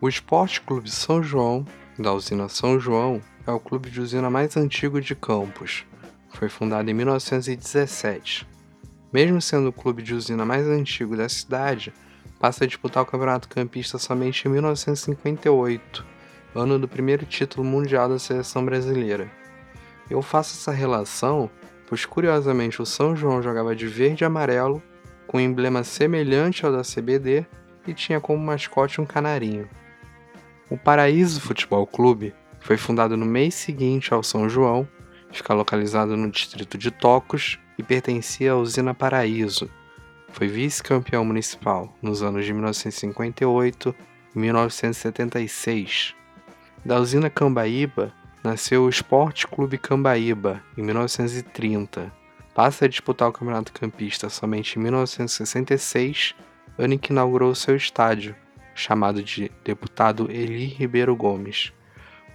O 0.00 0.08
Esporte 0.08 0.60
Clube 0.60 0.90
São 0.90 1.22
João, 1.22 1.66
da 1.98 2.12
usina 2.12 2.48
São 2.48 2.80
João, 2.80 3.20
é 3.46 3.50
o 3.50 3.60
clube 3.60 3.90
de 3.90 4.00
usina 4.00 4.30
mais 4.30 4.56
antigo 4.56 5.00
de 5.00 5.14
Campos. 5.14 5.84
Foi 6.30 6.48
fundado 6.48 6.90
em 6.90 6.94
1917. 6.94 8.46
Mesmo 9.12 9.40
sendo 9.42 9.68
o 9.68 9.72
clube 9.72 10.02
de 10.02 10.14
usina 10.14 10.44
mais 10.44 10.66
antigo 10.66 11.16
da 11.16 11.28
cidade, 11.28 11.92
passa 12.38 12.64
a 12.64 12.66
disputar 12.66 13.02
o 13.02 13.06
Campeonato 13.06 13.48
Campista 13.48 13.98
somente 13.98 14.46
em 14.46 14.50
1958, 14.50 16.04
ano 16.54 16.78
do 16.78 16.88
primeiro 16.88 17.26
título 17.26 17.66
mundial 17.66 18.08
da 18.08 18.18
seleção 18.18 18.64
brasileira. 18.64 19.30
Eu 20.08 20.22
faço 20.22 20.56
essa 20.56 20.72
relação 20.72 21.50
pois 21.90 22.06
curiosamente 22.06 22.80
o 22.80 22.86
São 22.86 23.16
João 23.16 23.42
jogava 23.42 23.74
de 23.74 23.88
verde 23.88 24.22
e 24.22 24.24
amarelo, 24.24 24.80
com 25.26 25.38
um 25.38 25.40
emblema 25.40 25.82
semelhante 25.82 26.64
ao 26.64 26.70
da 26.70 26.82
CBD 26.82 27.44
e 27.84 27.92
tinha 27.92 28.20
como 28.20 28.38
mascote 28.38 29.00
um 29.00 29.04
canarinho. 29.04 29.68
O 30.70 30.78
Paraíso 30.78 31.40
Futebol 31.40 31.86
Clube 31.86 32.32
foi 32.60 32.76
fundado 32.76 33.16
no 33.16 33.26
mês 33.26 33.54
seguinte 33.54 34.14
ao 34.14 34.22
São 34.22 34.48
João, 34.48 34.88
fica 35.32 35.52
localizado 35.52 36.16
no 36.16 36.30
distrito 36.30 36.78
de 36.78 36.90
Tocos 36.90 37.58
e 37.76 37.82
pertencia 37.82 38.52
à 38.52 38.56
usina 38.56 38.94
Paraíso, 38.94 39.68
foi 40.32 40.46
vice-campeão 40.46 41.24
municipal 41.24 41.92
nos 42.00 42.22
anos 42.22 42.44
de 42.44 42.52
1958 42.52 43.94
e 44.34 44.38
1976. 44.38 46.14
Da 46.84 46.98
usina 46.98 47.28
Cambaíba 47.28 48.12
nasceu 48.42 48.84
o 48.84 48.88
Esporte 48.88 49.46
Clube 49.46 49.76
Cambaíba 49.76 50.62
em 50.78 50.82
1930. 50.82 52.12
Passa 52.54 52.84
a 52.84 52.88
disputar 52.88 53.28
o 53.28 53.32
Campeonato 53.32 53.72
Campista 53.72 54.28
somente 54.28 54.78
em 54.78 54.82
1966, 54.82 56.34
ano 56.78 56.94
em 56.94 56.98
que 56.98 57.12
inaugurou 57.12 57.54
seu 57.54 57.76
estádio, 57.76 58.34
chamado 58.74 59.22
de 59.22 59.50
Deputado 59.64 60.30
Eli 60.30 60.66
Ribeiro 60.66 61.14
Gomes. 61.16 61.72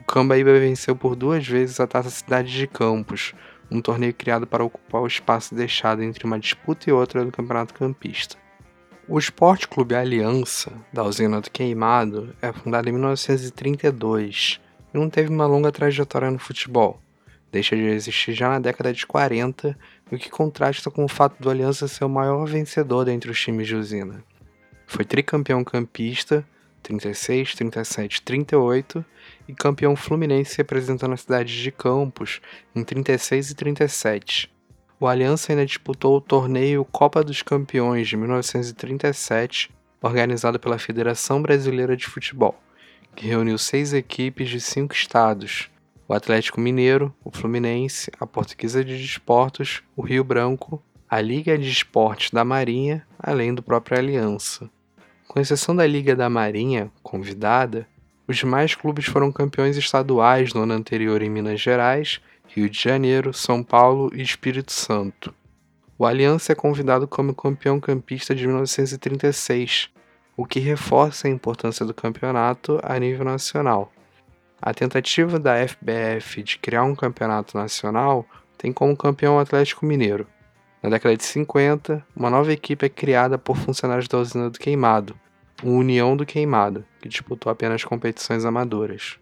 O 0.01 0.03
Cambaíba 0.05 0.59
venceu 0.59 0.95
por 0.95 1.15
duas 1.15 1.47
vezes 1.47 1.79
a 1.79 1.87
Taça 1.87 2.09
Cidade 2.09 2.51
de 2.51 2.67
Campos, 2.67 3.33
um 3.71 3.81
torneio 3.81 4.13
criado 4.13 4.45
para 4.45 4.63
ocupar 4.63 5.01
o 5.01 5.07
espaço 5.07 5.55
deixado 5.55 6.03
entre 6.03 6.25
uma 6.25 6.39
disputa 6.39 6.89
e 6.89 6.93
outra 6.93 7.25
do 7.25 7.31
Campeonato 7.31 7.73
Campista. 7.73 8.37
O 9.07 9.19
Esporte 9.19 9.67
Clube 9.67 9.95
Aliança, 9.95 10.71
da 10.91 11.03
usina 11.03 11.39
do 11.39 11.51
Queimado, 11.51 12.35
é 12.41 12.51
fundado 12.51 12.89
em 12.89 12.91
1932 12.91 14.59
e 14.93 14.97
não 14.97 15.09
teve 15.09 15.29
uma 15.29 15.45
longa 15.45 15.71
trajetória 15.71 16.31
no 16.31 16.39
futebol. 16.39 16.99
Deixa 17.51 17.75
de 17.75 17.83
existir 17.83 18.33
já 18.33 18.49
na 18.49 18.59
década 18.59 18.91
de 18.91 19.05
40, 19.05 19.77
o 20.11 20.17
que 20.17 20.29
contrasta 20.29 20.89
com 20.89 21.05
o 21.05 21.07
fato 21.07 21.41
do 21.41 21.49
Aliança 21.49 21.87
ser 21.87 22.03
o 22.03 22.09
maior 22.09 22.45
vencedor 22.45 23.05
dentre 23.05 23.29
os 23.29 23.39
times 23.39 23.67
de 23.67 23.75
usina. 23.75 24.23
Foi 24.87 25.03
tricampeão 25.03 25.63
campista, 25.63 26.45
36, 26.85 27.55
37, 27.55 28.21
38 28.21 29.03
e 29.47 29.53
campeão 29.53 29.95
fluminense 29.95 30.57
representando 30.57 31.13
a 31.13 31.17
cidade 31.17 31.61
de 31.61 31.71
Campos 31.71 32.39
em 32.75 32.83
36 32.83 33.51
e 33.51 33.55
37. 33.55 34.55
O 34.99 35.07
Aliança 35.07 35.51
ainda 35.51 35.65
disputou 35.65 36.17
o 36.17 36.21
torneio 36.21 36.85
Copa 36.85 37.23
dos 37.23 37.41
Campeões 37.41 38.07
de 38.07 38.15
1937, 38.15 39.71
organizado 40.01 40.59
pela 40.59 40.77
Federação 40.77 41.41
Brasileira 41.41 41.97
de 41.97 42.05
Futebol, 42.05 42.55
que 43.15 43.27
reuniu 43.27 43.57
seis 43.57 43.91
equipes 43.91 44.47
de 44.47 44.61
cinco 44.61 44.93
estados: 44.93 45.69
o 46.07 46.13
Atlético 46.13 46.61
Mineiro, 46.61 47.13
o 47.23 47.31
Fluminense, 47.31 48.11
a 48.19 48.27
Portuguesa 48.27 48.85
de 48.85 48.95
Desportos, 48.97 49.81
o 49.95 50.03
Rio 50.03 50.23
Branco, 50.23 50.81
a 51.09 51.19
Liga 51.19 51.57
de 51.57 51.69
Esportes 51.69 52.29
da 52.29 52.45
Marinha, 52.45 53.05
além 53.19 53.53
do 53.53 53.63
próprio 53.63 53.97
Aliança. 53.97 54.69
Com 55.35 55.41
exceção 55.41 55.75
da 55.75 55.85
Liga 55.85 56.15
da 56.15 56.29
Marinha, 56.29 56.89
convidada, 57.03 57.85
os 58.25 58.37
demais 58.37 58.73
clubes 58.73 59.05
foram 59.05 59.33
campeões 59.33 59.75
estaduais 59.75 60.53
no 60.53 60.61
ano 60.61 60.71
anterior 60.71 61.21
em 61.21 61.29
Minas 61.29 61.59
Gerais 61.59 62.21
Rio 62.47 62.69
de 62.69 62.81
Janeiro, 62.81 63.33
São 63.33 63.61
Paulo 63.61 64.09
e 64.15 64.21
Espírito 64.21 64.71
Santo. 64.71 65.35
O 65.97 66.05
Aliança 66.05 66.53
é 66.53 66.55
convidado 66.55 67.05
como 67.05 67.35
campeão 67.35 67.81
campista 67.81 68.33
de 68.33 68.47
1936, 68.47 69.89
o 70.37 70.45
que 70.45 70.61
reforça 70.61 71.27
a 71.27 71.31
importância 71.31 71.85
do 71.85 71.93
campeonato 71.93 72.79
a 72.81 72.97
nível 72.97 73.25
nacional. 73.25 73.91
A 74.61 74.73
tentativa 74.73 75.37
da 75.37 75.55
FBF 75.67 76.43
de 76.43 76.57
criar 76.59 76.85
um 76.85 76.95
campeonato 76.95 77.57
nacional 77.57 78.25
tem 78.57 78.71
como 78.71 78.95
campeão 78.95 79.35
o 79.35 79.39
Atlético 79.39 79.85
Mineiro. 79.85 80.25
Na 80.81 80.89
década 80.89 81.17
de 81.17 81.25
50, 81.25 82.05
uma 82.15 82.29
nova 82.29 82.53
equipe 82.53 82.85
é 82.85 82.89
criada 82.89 83.37
por 83.37 83.57
funcionários 83.57 84.07
da 84.07 84.17
usina 84.17 84.49
do 84.49 84.57
Queimado, 84.57 85.13
o 85.63 85.69
União 85.69 86.15
do 86.15 86.25
Queimado, 86.25 86.85
que 87.01 87.09
disputou 87.09 87.51
apenas 87.51 87.83
competições 87.83 88.45
amadoras. 88.45 89.17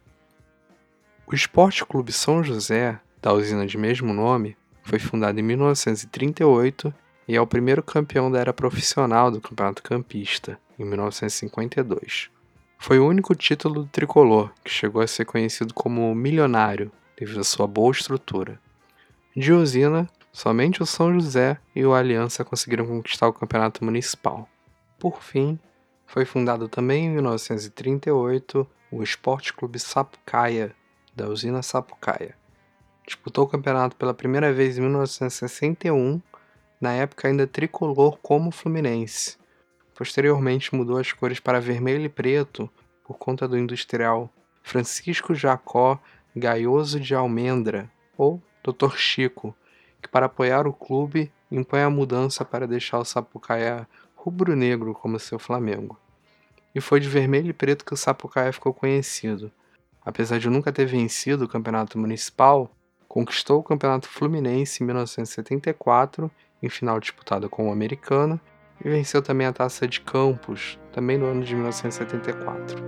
O 1.28 1.36
Esporte 1.36 1.86
Clube 1.86 2.12
São 2.12 2.43
José, 2.43 3.00
da 3.22 3.34
usina 3.34 3.65
de 3.65 3.78
mesmo 3.78 4.13
nome, 4.13 4.58
foi 4.84 5.00
fundado 5.00 5.39
em 5.39 5.43
1938 5.43 6.93
e 7.28 7.36
é 7.36 7.41
o 7.41 7.48
primeiro 7.48 7.82
campeão 7.82 8.30
da 8.32 8.39
era 8.39 8.54
profissional 8.54 9.32
do 9.32 9.39
Campeonato 9.39 9.82
Campista, 9.82 10.60
em 10.78 10.84
1952. 10.84 12.30
Foi 12.78 13.00
o 13.00 13.08
único 13.08 13.34
título 13.34 13.84
do 13.84 13.89
tricolor 13.89 14.52
que 14.63 14.69
chegou 14.69 15.02
a 15.02 15.08
ser 15.08 15.24
conhecido 15.24 15.74
como 15.74 16.13
milionário 16.13 16.91
devido 17.17 17.39
à 17.39 17.43
sua 17.43 17.65
boa 17.65 17.91
estrutura. 17.91 18.60
De 19.36 19.54
usina, 19.54 20.10
somente 20.34 20.84
o 20.84 20.86
São 20.86 21.13
José 21.13 21.58
e 21.74 21.86
o 21.86 21.93
Aliança 21.93 22.43
conseguiram 22.43 22.86
conquistar 22.86 23.28
o 23.28 23.34
campeonato 23.34 23.86
municipal. 23.86 24.50
Por 25.00 25.24
fim, 25.24 25.58
foi 26.13 26.26
fundado 26.26 26.69
também 26.69 27.08
em 27.08 27.10
1938 27.10 28.67
o 28.91 29.02
Esporte 29.02 29.52
Clube 29.52 29.80
Sapucaia, 29.80 30.76
da 31.15 31.28
usina 31.28 31.63
Sapucaia, 31.63 32.36
Disputou 33.04 33.45
o 33.45 33.47
campeonato 33.47 33.95
pela 33.95 34.13
primeira 34.13 34.54
vez 34.54 34.78
em 34.78 34.82
1961, 34.82 36.21
na 36.80 36.93
época 36.93 37.28
ainda 37.28 37.47
tricolor 37.47 38.19
como 38.21 38.52
Fluminense. 38.52 39.39
Posteriormente 39.95 40.76
mudou 40.76 40.99
as 40.99 41.12
cores 41.12 41.39
para 41.39 41.60
vermelho 41.60 42.06
e 42.06 42.10
preto 42.10 42.69
por 43.04 43.17
conta 43.17 43.47
do 43.47 43.58
industrial 43.58 44.30
Francisco 44.62 45.34
Jacó 45.34 45.99
Gaioso 46.36 46.99
de 46.99 47.15
Almendra, 47.15 47.89
ou 48.15 48.39
Dr. 48.63 48.97
Chico, 48.97 49.56
que 49.99 50.08
para 50.08 50.28
apoiar 50.28 50.67
o 50.67 50.73
clube 50.73 51.32
impõe 51.52 51.82
a 51.82 51.89
mudança 51.89 52.45
para 52.45 52.67
deixar 52.67 52.99
o 52.99 53.06
Sapucaia 53.06 53.88
rubro-negro 54.15 54.93
como 54.93 55.19
seu 55.19 55.39
Flamengo. 55.39 56.03
E 56.73 56.81
foi 56.81 56.99
de 56.99 57.07
vermelho 57.07 57.49
e 57.49 57.53
preto 57.53 57.86
que 57.86 57.93
o 57.93 57.97
Sapucaia 57.97 58.51
ficou 58.51 58.73
conhecido. 58.73 59.51
Apesar 60.03 60.39
de 60.39 60.49
nunca 60.49 60.71
ter 60.71 60.86
vencido 60.86 61.45
o 61.45 61.47
campeonato 61.47 61.97
municipal, 61.97 62.75
Conquistou 63.13 63.59
o 63.59 63.63
Campeonato 63.63 64.09
Fluminense 64.09 64.81
em 64.81 64.88
1974, 64.88 66.31
em 66.63 66.67
final 66.67 66.99
disputada 66.99 67.47
com 67.47 67.69
o 67.69 67.71
americano, 67.71 68.41
e 68.83 68.89
venceu 68.89 69.21
também 69.21 69.45
a 69.45 69.53
Taça 69.53 69.88
de 69.88 70.01
Campos, 70.01 70.79
também 70.91 71.15
no 71.15 71.27
ano 71.27 71.43
de 71.43 71.53
1974. 71.53 72.83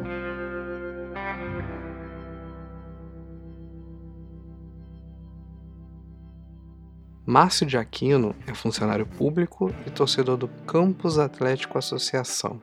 Márcio 7.24 7.68
de 7.68 7.78
Aquino 7.78 8.36
é 8.48 8.56
funcionário 8.56 9.06
público 9.06 9.72
e 9.86 9.92
torcedor 9.92 10.38
do 10.38 10.48
Campos 10.66 11.20
Atlético 11.20 11.78
Associação. 11.78 12.60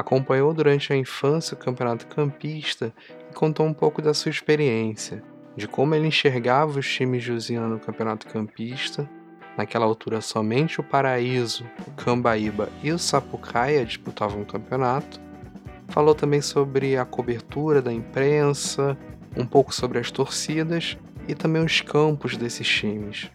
Acompanhou 0.00 0.54
durante 0.54 0.94
a 0.94 0.96
infância 0.96 1.54
o 1.54 1.58
campeonato 1.58 2.06
campista 2.06 2.90
e 3.30 3.34
contou 3.34 3.66
um 3.66 3.74
pouco 3.74 4.00
da 4.00 4.14
sua 4.14 4.30
experiência, 4.30 5.22
de 5.54 5.68
como 5.68 5.94
ele 5.94 6.06
enxergava 6.06 6.78
os 6.78 6.90
times 6.90 7.22
de 7.22 7.30
usina 7.30 7.68
no 7.68 7.78
campeonato 7.78 8.26
campista. 8.26 9.06
Naquela 9.58 9.84
altura, 9.84 10.22
somente 10.22 10.80
o 10.80 10.82
Paraíso, 10.82 11.66
o 11.86 11.90
Cambaíba 11.90 12.70
e 12.82 12.90
o 12.92 12.98
Sapucaia 12.98 13.84
disputavam 13.84 14.40
o 14.40 14.46
campeonato. 14.46 15.20
Falou 15.88 16.14
também 16.14 16.40
sobre 16.40 16.96
a 16.96 17.04
cobertura 17.04 17.82
da 17.82 17.92
imprensa, 17.92 18.96
um 19.36 19.44
pouco 19.44 19.74
sobre 19.74 19.98
as 19.98 20.10
torcidas 20.10 20.96
e 21.28 21.34
também 21.34 21.62
os 21.62 21.82
campos 21.82 22.38
desses 22.38 22.66
times. 22.66 23.30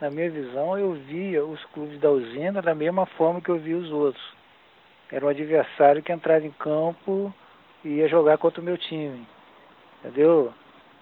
Na 0.00 0.10
minha 0.10 0.32
visão, 0.32 0.76
eu 0.76 0.94
via 0.94 1.46
os 1.46 1.64
clubes 1.66 2.00
da 2.00 2.10
usina 2.10 2.60
da 2.60 2.74
mesma 2.74 3.06
forma 3.06 3.40
que 3.40 3.50
eu 3.50 3.60
via 3.60 3.78
os 3.78 3.92
outros. 3.92 4.37
Era 5.10 5.24
um 5.24 5.28
adversário 5.28 6.02
que 6.02 6.12
entrava 6.12 6.46
em 6.46 6.50
campo 6.50 7.32
e 7.84 7.88
ia 7.88 8.08
jogar 8.08 8.38
contra 8.38 8.60
o 8.60 8.64
meu 8.64 8.76
time. 8.76 9.26
Entendeu? 10.00 10.52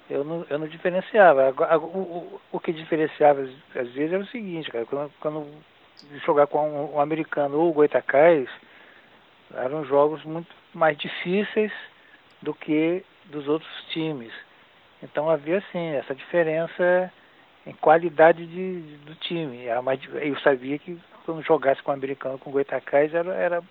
eu 0.09 0.25
não, 0.25 0.47
eu 0.49 0.59
não 0.59 0.69
diferenciava. 0.69 1.53
O, 1.77 1.87
o, 1.87 2.41
o 2.53 2.61
que 2.61 2.73
diferenciava 2.73 3.43
às 3.43 3.89
vezes 3.91 4.13
era 4.13 4.23
o 4.23 4.27
seguinte, 4.27 4.71
cara, 4.71 4.87
quando, 4.87 5.13
quando 5.21 5.47
jogar 6.25 6.47
com 6.47 6.69
um, 6.69 6.95
um 6.95 7.01
americano 7.01 7.59
ou 7.59 7.71
o 7.71 7.73
Goitacás, 7.73 8.49
eram 9.55 9.85
jogos 9.85 10.25
muito 10.25 10.53
mais 10.73 10.97
difíceis 10.97 11.73
do 12.43 12.55
que 12.55 13.05
dos 13.27 13.49
outros 13.49 13.71
times. 13.91 14.33
Então 15.03 15.29
havia 15.29 15.59
assim, 15.59 15.95
essa 15.95 16.15
diferença 16.15 17.13
em 17.67 17.73
qualidade 17.73 18.47
de, 18.47 18.81
do 19.05 19.15
time. 19.17 19.65
Eu 20.21 20.39
sabia 20.41 20.79
que 20.79 20.99
quando 21.25 21.43
jogasse 21.43 21.83
com 21.83 21.91
o 21.91 21.95
americano 21.95 22.39
com 22.39 22.51
o 22.51 22.53
Goitacás 22.53 23.13
era, 23.13 23.35
era 23.35 23.63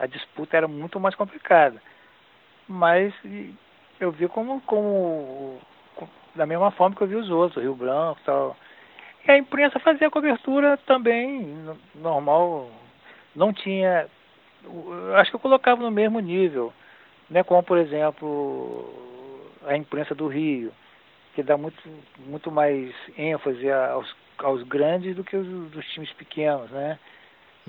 a 0.00 0.06
disputa 0.06 0.56
era 0.56 0.66
muito 0.66 0.98
mais 0.98 1.14
complicada. 1.14 1.80
Mas 2.66 3.12
eu 4.00 4.10
vi 4.10 4.26
como, 4.28 4.60
como, 4.62 5.60
da 6.34 6.46
mesma 6.46 6.70
forma 6.70 6.96
que 6.96 7.02
eu 7.02 7.06
vi 7.06 7.16
os 7.16 7.30
outros, 7.30 7.62
Rio 7.62 7.74
Branco 7.74 8.18
e 8.22 8.24
tal. 8.24 8.56
E 9.26 9.30
a 9.30 9.36
imprensa 9.36 9.78
fazia 9.78 10.08
a 10.08 10.10
cobertura 10.10 10.78
também 10.78 11.54
normal, 11.94 12.70
não 13.36 13.52
tinha. 13.52 14.08
Acho 15.16 15.30
que 15.30 15.36
eu 15.36 15.40
colocava 15.40 15.82
no 15.82 15.90
mesmo 15.90 16.18
nível, 16.20 16.72
né? 17.28 17.44
Como 17.44 17.62
por 17.62 17.76
exemplo 17.76 18.88
a 19.66 19.76
imprensa 19.76 20.14
do 20.14 20.26
Rio, 20.26 20.72
que 21.34 21.42
dá 21.42 21.58
muito, 21.58 21.82
muito 22.18 22.50
mais 22.50 22.94
ênfase 23.18 23.70
aos, 23.70 24.16
aos 24.38 24.62
grandes 24.62 25.14
do 25.14 25.22
que 25.22 25.36
os 25.36 25.70
dos 25.70 25.86
times 25.92 26.10
pequenos, 26.14 26.70
né? 26.70 26.98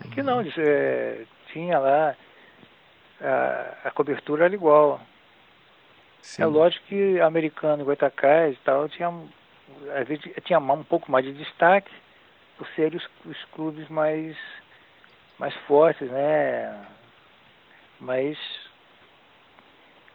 Aqui 0.06 0.24
não, 0.24 0.42
é, 0.42 1.26
tinha 1.52 1.80
lá 1.80 2.16
a, 3.22 3.88
a 3.88 3.92
cobertura 3.92 4.46
era 4.46 4.54
igual. 4.54 5.00
Sim. 6.22 6.44
É 6.44 6.46
lógico 6.46 6.86
que 6.86 7.20
americano, 7.20 7.86
Goitacás 7.86 8.56
e 8.56 8.60
tal, 8.60 8.88
tinha, 8.90 9.10
às 10.00 10.08
vezes, 10.08 10.24
tinha 10.44 10.60
um 10.60 10.84
pouco 10.84 11.12
mais 11.12 11.26
de 11.26 11.34
destaque 11.34 11.92
por 12.58 12.68
serem 12.76 12.98
os, 12.98 13.10
os 13.26 13.44
clubes 13.46 13.88
mais, 13.90 14.38
mais 15.40 15.54
fortes, 15.68 16.10
né? 16.12 16.86
Mas 18.00 18.38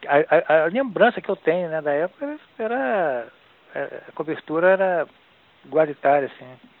a, 0.05 0.53
a, 0.53 0.63
a, 0.63 0.65
lembrança 0.67 1.21
que 1.21 1.29
eu 1.29 1.35
tenho 1.35 1.69
né, 1.69 1.81
da 1.81 1.91
época 1.91 2.39
era, 2.57 3.27
era 3.77 4.03
a 4.07 4.11
cobertura 4.13 4.69
era 4.69 5.07
igualitária, 5.65 6.31
assim. 6.33 6.76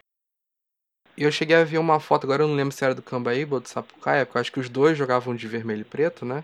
Eu 1.17 1.31
cheguei 1.31 1.55
a 1.55 1.63
ver 1.63 1.79
uma 1.79 1.99
foto, 1.99 2.25
agora 2.25 2.43
eu 2.43 2.47
não 2.47 2.55
lembro 2.55 2.71
se 2.71 2.85
era 2.85 2.93
do 2.93 3.01
Cambaíba 3.01 3.55
ou 3.55 3.61
do 3.61 3.67
Sapucaia, 3.67 4.23
porque 4.23 4.37
eu 4.37 4.41
acho 4.41 4.51
que 4.51 4.59
os 4.59 4.69
dois 4.69 4.95
jogavam 4.95 5.35
de 5.35 5.47
vermelho 5.47 5.81
e 5.81 5.83
preto, 5.83 6.23
né? 6.23 6.43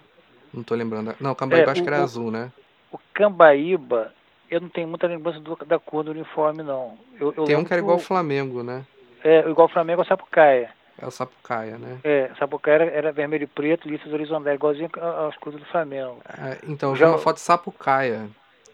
Não 0.52 0.64
tô 0.64 0.74
lembrando. 0.74 1.16
Não, 1.20 1.36
Cambaíba 1.36 1.70
é, 1.70 1.72
acho 1.72 1.82
o, 1.82 1.84
que 1.84 1.90
era 1.90 2.00
o, 2.00 2.04
azul, 2.04 2.32
né? 2.32 2.52
O 2.92 3.00
Cambaíba, 3.14 4.12
eu 4.50 4.60
não 4.60 4.70
tenho 4.70 4.88
muita 4.88 5.06
lembrança 5.06 5.40
do, 5.40 5.56
da 5.58 5.78
cor 5.78 6.04
do 6.04 6.12
uniforme, 6.12 6.64
não. 6.64 6.98
Eu, 7.20 7.34
eu 7.38 7.44
Tem 7.46 7.56
um 7.56 7.64
que 7.64 7.72
era 7.72 7.82
igual 7.82 7.98
ao 7.98 8.04
Flamengo, 8.04 8.64
né? 8.64 8.84
É, 9.24 9.40
igual 9.42 9.68
ao 9.68 9.74
Flamengo 9.74 10.02
é 10.02 10.06
o 10.06 10.08
Sapucaia. 10.08 10.72
É 11.00 11.06
o 11.06 11.12
Sapucaia, 11.12 11.78
né? 11.78 12.00
É, 12.04 12.32
o 12.34 12.38
Sapucaia 12.38 12.76
era, 12.76 12.86
era 12.86 13.12
vermelho 13.12 13.44
e 13.44 13.48
preto, 13.48 13.88
listas 13.88 14.12
horizontais, 14.12 14.56
igualzinho 14.56 14.90
aos 15.00 15.36
cores 15.38 15.60
do 15.60 15.66
Flamengo. 15.66 16.20
É, 16.28 16.58
então, 16.68 16.90
eu 16.92 16.96
Já... 16.96 17.06
vi 17.06 17.12
uma 17.12 17.20
foto 17.20 17.36
de 17.36 17.42
Sapucaia, 17.42 18.28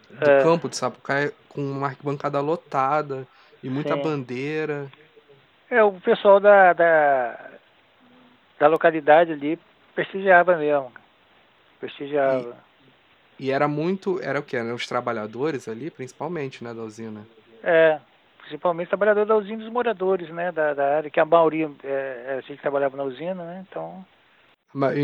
do 0.09 0.29
é. 0.29 0.43
campo 0.43 0.69
de 0.69 0.77
Sapucaia, 0.77 1.33
com 1.49 1.62
uma 1.62 1.88
arquibancada 1.88 2.39
lotada 2.39 3.27
e 3.62 3.69
muita 3.69 3.95
Sim. 3.95 4.01
bandeira. 4.01 4.89
É, 5.69 5.84
o 5.84 5.93
pessoal 5.93 6.39
da, 6.39 6.73
da, 6.73 7.49
da 8.60 8.67
localidade 8.67 9.32
ali 9.32 9.60
prestigiava 9.93 10.58
mesmo. 10.58 10.91
Prestigiava. 11.79 12.58
E... 12.65 12.69
E 13.39 13.51
era 13.51 13.67
muito. 13.67 14.21
Era 14.21 14.39
o 14.39 14.43
que? 14.43 14.58
Eram 14.58 14.75
os 14.75 14.86
trabalhadores 14.86 15.67
ali, 15.67 15.89
principalmente, 15.89 16.62
né, 16.62 16.73
da 16.73 16.82
usina? 16.82 17.25
É, 17.63 17.99
principalmente 18.39 18.89
trabalhadores 18.89 19.29
da 19.29 19.38
usina 19.38 19.63
e 19.63 19.65
os 19.65 19.71
moradores, 19.71 20.29
né, 20.29 20.51
da, 20.51 20.73
da 20.73 20.97
área, 20.97 21.10
que 21.10 21.19
a 21.19 21.25
maioria 21.25 21.71
é, 21.84 22.25
é, 22.27 22.36
a 22.38 22.41
gente 22.41 22.62
trabalhava 22.62 22.97
na 22.97 23.03
usina, 23.03 23.43
né, 23.45 23.65
então. 23.67 24.05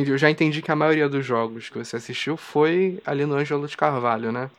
Eu 0.08 0.18
já 0.18 0.30
entendi 0.30 0.62
que 0.62 0.72
a 0.72 0.76
maioria 0.76 1.10
dos 1.10 1.26
jogos 1.26 1.70
que 1.70 1.78
você 1.78 1.96
assistiu 1.96 2.38
foi 2.38 3.02
ali 3.06 3.26
no 3.26 3.36
Ângelo 3.36 3.68
de 3.68 3.76
Carvalho, 3.76 4.32
né? 4.32 4.50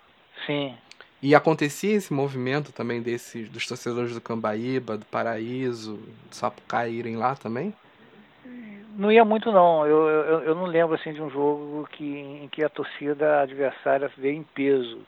Sim. 0.46 0.76
E 1.22 1.34
acontecia 1.34 1.94
esse 1.94 2.12
movimento 2.12 2.72
também 2.72 3.00
desses, 3.00 3.48
dos 3.48 3.66
torcedores 3.66 4.14
do 4.14 4.20
Cambaíba, 4.20 4.98
do 4.98 5.06
Paraíso, 5.06 5.96
do 6.28 6.34
Sapucaí 6.34 6.94
irem 6.94 7.16
lá 7.16 7.34
também? 7.34 7.74
Não 8.96 9.10
ia 9.10 9.24
muito 9.24 9.50
não. 9.50 9.86
Eu, 9.86 10.08
eu, 10.08 10.40
eu, 10.42 10.54
não 10.54 10.64
lembro 10.64 10.94
assim 10.94 11.12
de 11.12 11.20
um 11.20 11.30
jogo 11.30 11.88
que, 11.92 12.04
em 12.04 12.48
que 12.48 12.62
a 12.62 12.68
torcida 12.68 13.40
adversária 13.40 14.10
veio 14.16 14.36
em 14.36 14.42
peso. 14.42 15.00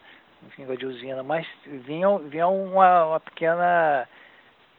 enfim, 0.47 0.64
de 0.77 0.87
usina, 0.87 1.23
mas 1.23 1.47
vinha, 1.64 2.18
vinha 2.18 2.49
uma, 2.49 3.07
uma 3.07 3.21
pequena 3.21 4.07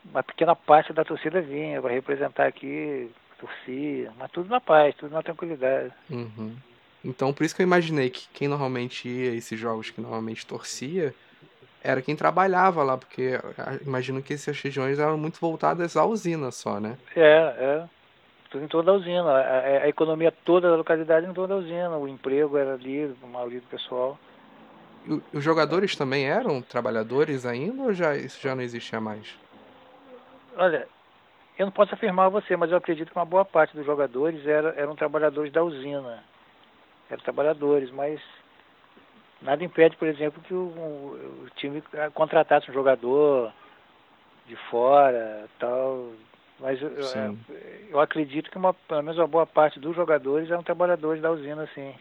uma 0.06 0.24
pequena 0.24 0.56
parte 0.56 0.94
da 0.94 1.04
torcida 1.04 1.42
vinha 1.42 1.82
para 1.82 1.94
representar 1.94 2.48
aqui, 2.48 3.12
torcia, 3.40 4.12
mas 4.18 4.32
tudo 4.32 4.50
na 4.50 4.60
paz, 4.60 4.96
tudo 4.96 5.14
na 5.14 5.22
tranquilidade. 5.22 5.92
Uhum. 6.10 6.56
Então, 7.04 7.34
por 7.34 7.44
isso 7.44 7.56
que 7.56 7.62
eu 7.62 7.66
imaginei 7.66 8.10
que 8.10 8.28
quem 8.34 8.48
normalmente 8.48 9.08
ia 9.08 9.34
esses 9.34 9.58
jogos 9.58 9.90
que 9.90 10.02
normalmente 10.02 10.46
torcia 10.46 11.14
era 11.82 12.02
quem 12.02 12.16
trabalhava 12.16 12.84
lá, 12.84 12.98
porque 12.98 13.40
imagino 13.86 14.22
que 14.22 14.34
essas 14.34 14.60
regiões 14.62 15.00
eram 15.00 15.18
muito 15.18 15.40
voltadas 15.40 15.96
à 15.96 16.06
usina 16.06 16.52
só, 16.52 16.80
né? 16.80 16.98
É, 17.16 17.56
é. 17.58 17.90
Tudo 18.50 18.66
em 18.66 18.68
toda 18.68 18.92
a 18.92 18.96
usina. 18.96 19.30
A, 19.30 19.60
a 19.84 19.88
economia 19.88 20.34
toda 20.44 20.70
da 20.70 20.76
localidade 20.76 21.26
em 21.26 21.34
toda 21.34 21.54
a 21.54 21.58
usina. 21.58 21.96
O 21.98 22.08
emprego 22.08 22.58
era 22.58 22.74
ali, 22.74 23.16
a 23.24 23.28
maioria 23.28 23.62
do 23.62 23.68
pessoal. 23.68 24.20
E 25.06 25.38
os 25.38 25.44
jogadores 25.44 25.96
também 25.96 26.26
eram 26.26 26.62
trabalhadores 26.62 27.46
ainda 27.46 27.84
ou 27.84 27.94
já, 27.94 28.16
isso 28.16 28.42
já 28.42 28.54
não 28.54 28.62
existia 28.62 29.00
mais? 29.00 29.38
Olha, 30.58 30.88
eu 31.58 31.66
não 31.66 31.72
posso 31.72 31.94
afirmar 31.94 32.26
a 32.26 32.30
você, 32.30 32.58
mas 32.58 32.72
eu 32.72 32.78
acredito 32.78 33.12
que 33.12 33.18
uma 33.18 33.26
boa 33.26 33.46
parte 33.46 33.76
dos 33.76 33.86
jogadores 33.86 34.46
era, 34.46 34.74
eram 34.76 34.96
trabalhadores 34.96 35.52
da 35.54 35.64
usina. 35.64 36.22
Eram 37.10 37.24
trabalhadores, 37.24 37.92
mas 37.92 38.22
nada 39.42 39.64
impede, 39.64 39.96
por 39.98 40.08
exemplo, 40.08 40.42
que 40.44 40.54
o, 40.54 40.68
o 41.44 41.48
time 41.56 41.84
contratasse 42.14 42.70
um 42.70 42.74
jogador 42.74 43.52
de 44.48 44.56
fora, 44.70 45.48
tal. 45.60 46.12
Mas 46.60 46.82
eu, 46.82 46.92
eu, 47.90 48.00
acredito 48.00 48.52
que 48.52 48.58
uma, 48.58 48.74
pelo 48.74 49.02
menos 49.02 49.18
uma 49.18 49.28
boa 49.28 49.46
parte 49.46 49.80
dos 49.80 49.96
jogadores 49.96 50.52
eram 50.52 50.62
trabalhadores 50.62 51.22
da 51.22 51.32
usina, 51.32 51.70
sim. 51.74 51.94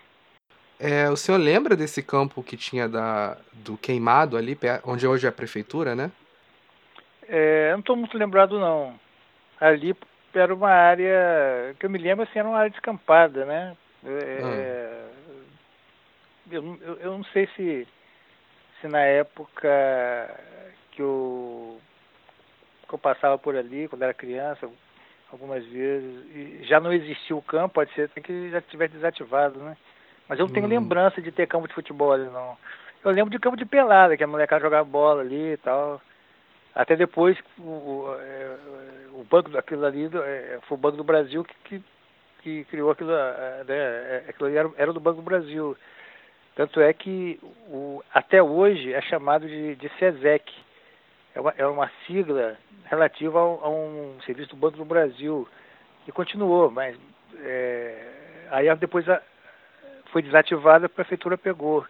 É, 0.81 1.09
o 1.09 1.17
senhor 1.17 1.39
lembra 1.39 1.77
desse 1.77 2.03
campo 2.03 2.43
que 2.43 2.57
tinha 2.57 2.89
da, 2.89 3.37
do 3.53 3.77
queimado 3.77 4.37
ali, 4.37 4.59
onde 4.85 5.07
hoje 5.07 5.27
é 5.27 5.29
a 5.29 5.33
prefeitura, 5.33 5.95
né? 5.95 6.11
É, 7.29 7.69
eu 7.69 7.73
não 7.73 7.81
estou 7.81 7.97
muito 7.97 8.17
lembrado, 8.17 8.59
não. 8.59 8.99
Ali 9.61 9.95
era 10.35 10.55
uma 10.55 10.71
área, 10.71 11.75
que 11.79 11.87
eu 11.87 11.91
me 11.91 11.99
lembro, 11.99 12.25
assim, 12.25 12.39
era 12.39 12.49
uma 12.49 12.59
área 12.59 12.71
descampada, 12.71 13.45
né? 13.45 13.77
É, 14.05 14.41
ah. 14.43 14.78
Eu, 16.51 16.79
eu, 16.81 16.95
eu, 16.95 17.13
não 17.13 17.25
sei 17.25 17.47
se, 17.57 17.87
se 18.81 18.89
na 18.89 19.01
época 19.01 19.69
que 20.93 21.03
eu, 21.03 21.81
que 22.89 22.95
eu 22.95 22.99
passava 22.99 23.39
por 23.39 23.57
ali, 23.57 23.89
quando 23.89 24.03
era 24.03 24.15
criança, 24.15 24.69
algumas 25.33 25.65
vezes, 25.67 26.67
já 26.67 26.81
não 26.81 26.93
existia 26.93 27.37
o 27.37 27.43
campo, 27.43 27.75
pode 27.75 27.93
ser 27.95 28.09
que 28.09 28.51
já 28.51 28.61
tivesse 28.63 28.95
desativado, 28.95 29.59
né? 29.59 29.77
Mas 30.29 30.39
eu 30.39 30.47
não 30.47 30.53
tenho 30.53 30.67
hum. 30.67 30.71
lembrança 30.71 31.23
de 31.23 31.33
ter 31.33 31.47
campo 31.47 31.69
de 31.69 31.75
futebol 31.75 32.13
ali, 32.13 32.25
não. 32.25 32.57
Eu 33.05 33.11
lembro 33.13 33.31
de 33.31 33.39
campo 33.39 33.57
de 33.57 33.65
pelada, 33.65 34.17
que 34.17 34.25
a 34.25 34.27
molecada 34.27 34.63
jogava 34.63 34.85
bola 34.85 35.23
ali 35.23 35.53
e 35.53 35.57
tal. 35.57 36.01
Até 36.75 36.97
depois 36.97 37.37
o, 37.59 37.63
o, 37.63 38.17
é, 38.21 38.57
o 39.13 39.25
banco 39.25 39.51
daquilo 39.51 39.85
ali 39.85 40.09
é, 40.25 40.59
foi 40.63 40.77
o 40.77 40.81
Banco 40.81 40.97
do 40.97 41.05
Brasil 41.05 41.45
que, 41.45 41.55
que, 41.65 41.85
que 42.43 42.65
criou 42.65 42.91
aquilo, 42.91 43.11
né? 43.11 44.25
Aquilo 44.29 44.49
ali 44.49 44.57
era, 44.57 44.71
era, 44.77 44.93
do 44.93 45.01
Banco 45.01 45.17
do 45.17 45.25
Brasil. 45.25 45.77
Tanto 46.59 46.81
é 46.81 46.93
que 46.93 47.39
o, 47.69 48.03
até 48.13 48.43
hoje 48.43 48.93
é 48.93 49.01
chamado 49.01 49.47
de, 49.47 49.77
de 49.77 49.89
SESEC. 49.97 50.53
É 51.33 51.41
uma, 51.41 51.55
é 51.57 51.65
uma 51.65 51.89
sigla 52.05 52.59
relativa 52.87 53.39
a, 53.39 53.43
a 53.43 53.69
um 53.69 54.19
serviço 54.27 54.51
do 54.51 54.57
Banco 54.57 54.77
do 54.77 54.85
Brasil. 54.85 55.47
E 56.09 56.11
continuou, 56.11 56.69
mas 56.69 56.97
é, 57.45 57.97
aí 58.51 58.75
depois 58.75 59.09
a, 59.09 59.23
foi 60.11 60.21
desativada, 60.21 60.87
a 60.87 60.89
prefeitura 60.89 61.39
pegou. 61.39 61.87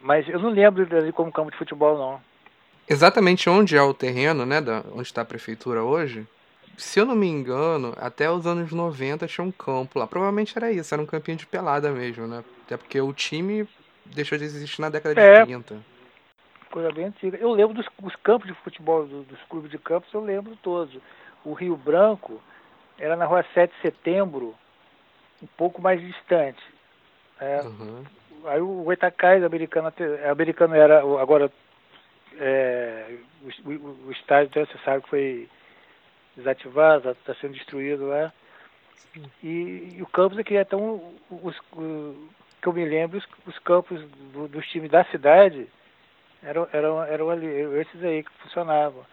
Mas 0.00 0.26
eu 0.26 0.38
não 0.38 0.48
lembro 0.48 0.86
dele 0.86 1.12
como 1.12 1.30
campo 1.30 1.50
de 1.50 1.58
futebol, 1.58 1.98
não. 1.98 2.22
Exatamente 2.88 3.50
onde 3.50 3.76
é 3.76 3.82
o 3.82 3.92
terreno, 3.92 4.46
né, 4.46 4.62
da, 4.62 4.82
onde 4.90 5.02
está 5.02 5.20
a 5.20 5.26
prefeitura 5.26 5.82
hoje, 5.82 6.26
se 6.80 6.98
eu 6.98 7.04
não 7.04 7.14
me 7.14 7.26
engano, 7.26 7.94
até 7.98 8.30
os 8.30 8.46
anos 8.46 8.72
90 8.72 9.26
tinha 9.26 9.44
um 9.44 9.52
campo 9.52 9.98
lá. 9.98 10.06
Provavelmente 10.06 10.56
era 10.56 10.72
isso, 10.72 10.92
era 10.94 11.02
um 11.02 11.06
campinho 11.06 11.36
de 11.36 11.46
pelada 11.46 11.90
mesmo, 11.90 12.26
né? 12.26 12.42
Até 12.64 12.76
porque 12.76 13.00
o 13.00 13.12
time 13.12 13.68
deixou 14.06 14.38
de 14.38 14.44
existir 14.44 14.80
na 14.80 14.88
década 14.88 15.20
é, 15.20 15.40
de 15.40 15.46
30. 15.46 15.76
Coisa 16.70 16.92
bem 16.92 17.06
antiga. 17.06 17.36
Eu 17.36 17.52
lembro 17.52 17.74
dos, 17.74 17.86
dos 17.98 18.16
campos 18.16 18.48
de 18.48 18.54
futebol, 18.62 19.06
dos, 19.06 19.26
dos 19.26 19.42
clubes 19.42 19.70
de 19.70 19.78
campos, 19.78 20.12
eu 20.12 20.20
lembro 20.20 20.56
todos. 20.62 20.96
O 21.44 21.52
Rio 21.52 21.76
Branco 21.76 22.40
era 22.98 23.16
na 23.16 23.24
rua 23.24 23.44
7 23.54 23.74
de 23.74 23.80
setembro, 23.82 24.54
um 25.42 25.46
pouco 25.56 25.80
mais 25.80 26.00
distante. 26.00 26.62
É, 27.40 27.62
uhum. 27.62 28.04
Aí 28.44 28.60
o 28.60 28.82
Goitacás, 28.84 29.42
americano, 29.42 29.92
americano 30.30 30.74
era, 30.74 31.00
agora 31.20 31.50
é, 32.38 33.16
o, 33.42 33.70
o, 33.70 33.98
o, 34.06 34.12
estádio, 34.12 34.50
então, 34.50 34.64
você 34.64 34.78
sabe 34.84 35.02
que 35.02 35.10
foi 35.10 35.48
desativado, 36.40 37.10
está 37.10 37.32
tá 37.32 37.40
sendo 37.40 37.54
destruído 37.54 38.06
lá. 38.08 38.32
E, 39.42 39.96
e, 39.96 40.02
o 40.02 40.06
campus 40.06 40.38
aqui, 40.38 40.56
então, 40.56 41.12
os, 41.30 41.56
o, 41.72 42.28
que 42.60 42.68
eu 42.68 42.72
me 42.72 42.84
lembro, 42.84 43.18
os, 43.18 43.26
os 43.46 43.58
campos 43.60 44.00
do, 44.32 44.46
dos 44.48 44.66
times 44.68 44.90
da 44.90 45.04
cidade 45.04 45.66
eram, 46.42 46.68
eram, 46.72 47.02
eram 47.04 47.30
ali, 47.30 47.46
esses 47.80 48.02
aí 48.04 48.22
que 48.22 48.30
funcionavam. 48.42 49.04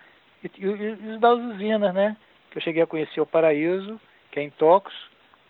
E, 0.44 0.52
e, 0.58 0.66
e 0.66 1.14
os 1.14 1.20
das 1.20 1.40
usinas, 1.40 1.94
né? 1.94 2.18
Que 2.52 2.58
eu 2.58 2.62
cheguei 2.62 2.84
a 2.84 2.88
conhecer 2.88 3.22
o 3.22 3.26
Paraíso, 3.26 4.00
que 4.32 4.40
é 4.40 4.44
em 4.44 4.50
Tocos, 4.50 4.94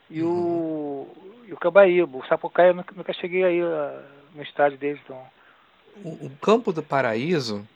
e 0.09 0.21
uhum. 0.21 0.29
o 0.29 1.27
e 1.47 1.53
o 1.53 1.57
Cabaíba. 1.57 2.17
O 2.17 2.25
Sapucaia 2.27 2.69
eu 2.69 2.75
nunca, 2.75 2.93
nunca 2.95 3.13
cheguei 3.13 3.43
aí 3.43 3.63
uh, 3.63 4.03
no 4.35 4.43
estádio 4.43 4.77
deles, 4.77 4.99
então. 5.03 5.19
O, 6.03 6.27
o, 6.27 6.29
Campo 6.41 6.71
do 6.71 6.83
Paraíso, 6.83 7.67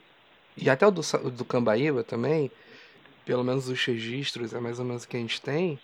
e 0.56 0.70
até 0.70 0.86
o 0.86 0.92
do, 0.92 1.02
do 1.32 1.46
Cambaíba 1.46 2.04
também, 2.04 2.52
pelo 3.26 3.44
menos 3.44 3.70
os 3.70 3.84
registros, 3.86 4.54
é 4.54 4.60
mais 4.60 4.80
ou 4.80 4.86
menos 4.86 5.04
o 5.04 5.08
que 5.08 5.18
a 5.18 5.20
gente 5.20 5.42
tem, 5.42 5.80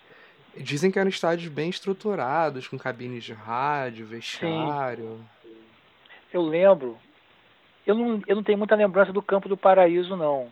dizem 0.56 0.92
que 0.92 1.00
eram 1.00 1.10
estádios 1.10 1.52
bem 1.52 1.70
estruturados, 1.70 2.68
com 2.68 2.78
cabines 2.78 3.24
de 3.24 3.34
rádio, 3.34 4.06
vestiário. 4.06 5.20
Sim. 5.44 5.56
Eu 6.34 6.42
lembro. 6.42 6.98
Eu 7.86 7.96
não, 7.96 8.22
eu 8.28 8.36
não 8.36 8.44
tenho 8.44 8.58
muita 8.58 8.76
lembrança 8.76 9.14
do 9.14 9.22
Campo 9.22 9.48
do 9.48 9.56
Paraíso, 9.56 10.16
não. 10.16 10.50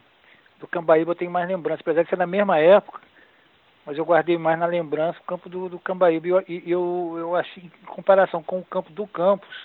Do 0.60 0.68
Cambaíba 0.68 1.12
eu 1.12 1.16
tenho 1.16 1.32
mais 1.32 1.48
lembrança, 1.48 1.82
apesar 1.82 2.04
de 2.04 2.10
ser 2.10 2.18
na 2.18 2.28
mesma 2.28 2.58
época 2.60 3.02
mas 3.86 3.98
eu 3.98 4.06
guardei 4.06 4.38
mais 4.38 4.58
na 4.58 4.66
lembrança 4.66 5.20
o 5.20 5.24
campo 5.24 5.48
do, 5.48 5.70
do 5.70 5.80
Cambaíba. 5.80 6.28
E 6.28 6.32
eu, 6.32 6.44
eu, 6.66 7.16
eu 7.18 7.36
achei, 7.36 7.64
em 7.64 7.86
comparação 7.86 8.42
com 8.42 8.60
o 8.60 8.66
campo 8.66 8.92
do 8.92 9.06
Campos, 9.06 9.56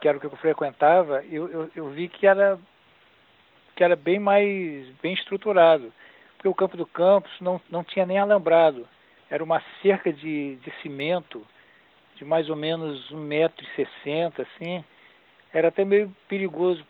que 0.00 0.08
era 0.08 0.16
o 0.16 0.20
que 0.20 0.26
eu 0.26 0.36
frequentava, 0.36 1.22
eu, 1.30 1.48
eu, 1.48 1.70
eu 1.74 1.90
vi 1.90 2.08
que 2.08 2.26
era, 2.26 2.58
que 3.78 3.84
era 3.84 3.94
bem 3.94 4.18
mais 4.18 4.88
bem 5.00 5.14
estruturado. 5.14 5.92
Porque 6.34 6.48
o 6.48 6.54
campo 6.54 6.76
do 6.76 6.84
Campos 6.84 7.30
não, 7.40 7.60
não 7.70 7.84
tinha 7.84 8.04
nem 8.04 8.18
alambrado. 8.18 8.88
Era 9.30 9.44
uma 9.44 9.62
cerca 9.80 10.12
de, 10.12 10.56
de 10.56 10.72
cimento 10.82 11.46
de 12.16 12.24
mais 12.24 12.50
ou 12.50 12.56
menos 12.56 13.08
1,60m, 13.12 14.40
assim. 14.40 14.84
Era 15.54 15.68
até 15.68 15.84
meio 15.84 16.12
perigoso 16.28 16.84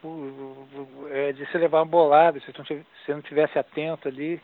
é, 1.11 1.33
de 1.33 1.45
se 1.51 1.59
levar 1.59 1.81
uma 1.81 1.85
bolada 1.85 2.41
se 2.41 2.51
você 2.53 3.13
não 3.13 3.21
tivesse 3.21 3.59
atento 3.59 4.09
ali 4.09 4.41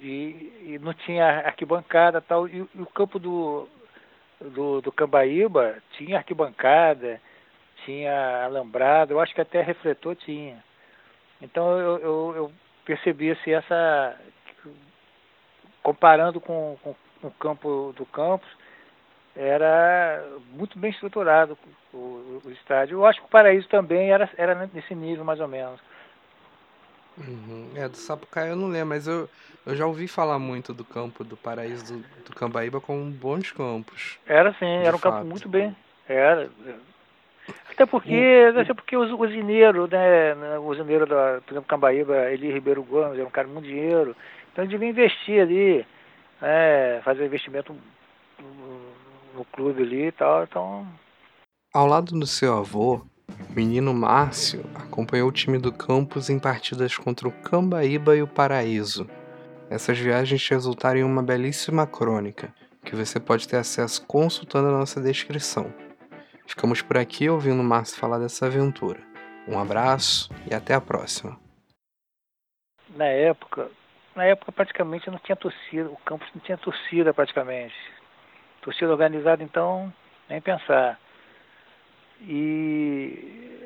e, 0.00 0.78
não 0.80 0.94
tinha 0.94 1.40
arquibancada 1.40 2.18
tal. 2.22 2.48
E 2.48 2.62
o 2.62 2.86
campo 2.94 3.18
do, 3.18 3.68
do, 4.40 4.80
do 4.80 4.90
Cambaíba 4.90 5.82
tinha 5.98 6.16
arquibancada, 6.16 7.20
tinha 7.84 8.46
alambrado, 8.46 9.12
eu 9.12 9.20
acho 9.20 9.34
que 9.34 9.40
até 9.42 9.60
refletor 9.60 10.16
tinha. 10.16 10.64
Então 11.40 11.78
eu, 11.78 11.98
eu, 11.98 12.32
eu 12.36 12.52
percebi 12.84 13.30
assim, 13.30 13.52
essa. 13.52 14.16
Comparando 15.82 16.40
com, 16.40 16.76
com, 16.82 16.94
com, 17.20 17.28
o 17.28 17.30
campo 17.32 17.94
do 17.96 18.04
campus, 18.06 18.48
era 19.36 20.24
muito 20.52 20.78
bem 20.78 20.90
estruturado 20.90 21.56
o, 21.92 21.96
o, 21.96 22.42
o, 22.44 22.50
estádio. 22.50 22.98
Eu 22.98 23.06
acho 23.06 23.20
que 23.20 23.26
o 23.26 23.30
Paraíso 23.30 23.68
também 23.68 24.10
era, 24.10 24.28
era 24.36 24.68
nesse 24.72 24.94
nível 24.94 25.24
mais 25.24 25.38
ou 25.38 25.46
menos. 25.46 25.80
Uhum. 27.18 27.70
É, 27.74 27.88
do 27.88 27.96
Sapucaia 27.96 28.50
eu 28.50 28.56
não 28.56 28.68
lembro, 28.68 28.88
mas 28.88 29.06
eu, 29.06 29.28
eu 29.64 29.74
já 29.74 29.86
ouvi 29.86 30.06
falar 30.06 30.38
muito 30.38 30.74
do 30.74 30.84
campo 30.84 31.24
do 31.24 31.36
Paraíso 31.36 31.94
do, 31.94 32.04
do 32.24 32.34
Cambaíba 32.34 32.80
com 32.80 33.10
bons 33.10 33.52
campos. 33.52 34.18
Era 34.26 34.52
sim, 34.54 34.66
era 34.66 34.96
um 34.96 34.98
fato. 34.98 35.12
campo 35.14 35.26
muito 35.26 35.48
bem. 35.48 35.74
Era. 36.08 36.50
Até 37.76 37.84
porque, 37.84 38.54
até 38.58 38.72
porque 38.72 38.96
o 38.96 39.20
usineiro, 39.20 39.86
né, 39.86 40.34
né? 40.34 40.58
O 40.58 40.64
usineiro 40.64 41.04
da, 41.04 41.42
por 41.44 41.52
exemplo, 41.52 41.68
Cambaíba, 41.68 42.32
Eli 42.32 42.50
Ribeiro 42.50 42.82
Gomes, 42.82 43.18
era 43.18 43.28
um 43.28 43.30
cara 43.30 43.46
muito 43.46 43.66
dinheiro. 43.66 44.16
Então 44.50 44.64
ele 44.64 44.70
devia 44.70 44.88
investir 44.88 45.42
ali, 45.42 45.86
né, 46.40 47.02
fazer 47.04 47.26
investimento 47.26 47.76
no 49.34 49.44
clube 49.52 49.82
ali 49.82 50.06
e 50.06 50.12
tal. 50.12 50.44
Então. 50.44 50.86
Ao 51.74 51.86
lado 51.86 52.18
do 52.18 52.26
seu 52.26 52.56
avô, 52.56 53.02
menino 53.54 53.92
Márcio 53.92 54.64
acompanhou 54.74 55.28
o 55.28 55.32
time 55.32 55.58
do 55.58 55.70
campus 55.70 56.30
em 56.30 56.38
partidas 56.38 56.96
contra 56.96 57.28
o 57.28 57.32
Cambaíba 57.42 58.16
e 58.16 58.22
o 58.22 58.26
Paraíso. 58.26 59.06
Essas 59.68 59.98
viagens 59.98 60.48
resultaram 60.48 61.00
em 61.00 61.04
uma 61.04 61.22
belíssima 61.22 61.86
crônica, 61.86 62.54
que 62.82 62.96
você 62.96 63.20
pode 63.20 63.46
ter 63.46 63.58
acesso 63.58 64.06
consultando 64.06 64.68
a 64.68 64.78
nossa 64.78 64.98
descrição. 64.98 65.70
Ficamos 66.46 66.80
por 66.80 66.96
aqui 66.96 67.28
ouvindo 67.28 67.60
o 67.60 67.64
Márcio 67.64 67.98
falar 67.98 68.18
dessa 68.18 68.46
aventura. 68.46 69.00
Um 69.48 69.58
abraço 69.58 70.30
e 70.50 70.54
até 70.54 70.74
a 70.74 70.80
próxima. 70.80 71.38
Na 72.90 73.06
época, 73.06 73.70
na 74.14 74.24
época 74.24 74.52
praticamente 74.52 75.10
não 75.10 75.18
tinha 75.18 75.36
torcida, 75.36 75.90
o 75.90 75.96
campus 75.98 76.28
não 76.34 76.40
tinha 76.40 76.56
torcida 76.56 77.12
praticamente. 77.12 77.74
Torcida 78.62 78.90
organizada 78.90 79.42
então, 79.42 79.92
nem 80.28 80.40
pensar. 80.40 80.98
E 82.22 83.58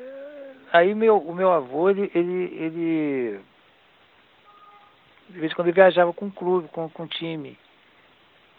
aí 0.73 0.93
meu, 0.93 1.17
o 1.17 1.33
meu 1.33 1.51
avô, 1.51 1.89
ele, 1.89 2.11
ele, 2.13 2.55
ele 2.55 3.39
de 5.29 5.39
vez 5.39 5.51
em 5.51 5.55
quando 5.55 5.67
ele 5.67 5.75
viajava 5.75 6.11
com 6.11 6.27
o 6.27 6.31
clube, 6.31 6.67
com, 6.69 6.89
com 6.89 7.03
o 7.03 7.07
time. 7.07 7.57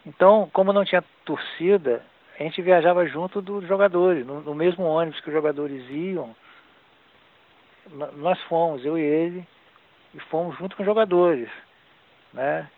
Então, 0.06 0.48
como 0.52 0.72
não 0.72 0.84
tinha 0.84 1.04
torcida, 1.24 2.04
a 2.42 2.44
gente 2.44 2.60
viajava 2.60 3.06
junto 3.06 3.40
dos 3.40 3.66
jogadores, 3.66 4.26
no, 4.26 4.40
no 4.40 4.54
mesmo 4.54 4.84
ônibus 4.84 5.20
que 5.20 5.28
os 5.28 5.34
jogadores 5.34 5.88
iam. 5.90 6.34
Nós 8.16 8.40
fomos, 8.42 8.84
eu 8.84 8.98
e 8.98 9.02
ele, 9.02 9.46
e 10.14 10.20
fomos 10.20 10.56
junto 10.58 10.76
com 10.76 10.82
os 10.82 10.86
jogadores, 10.86 11.48
né? 12.32 12.68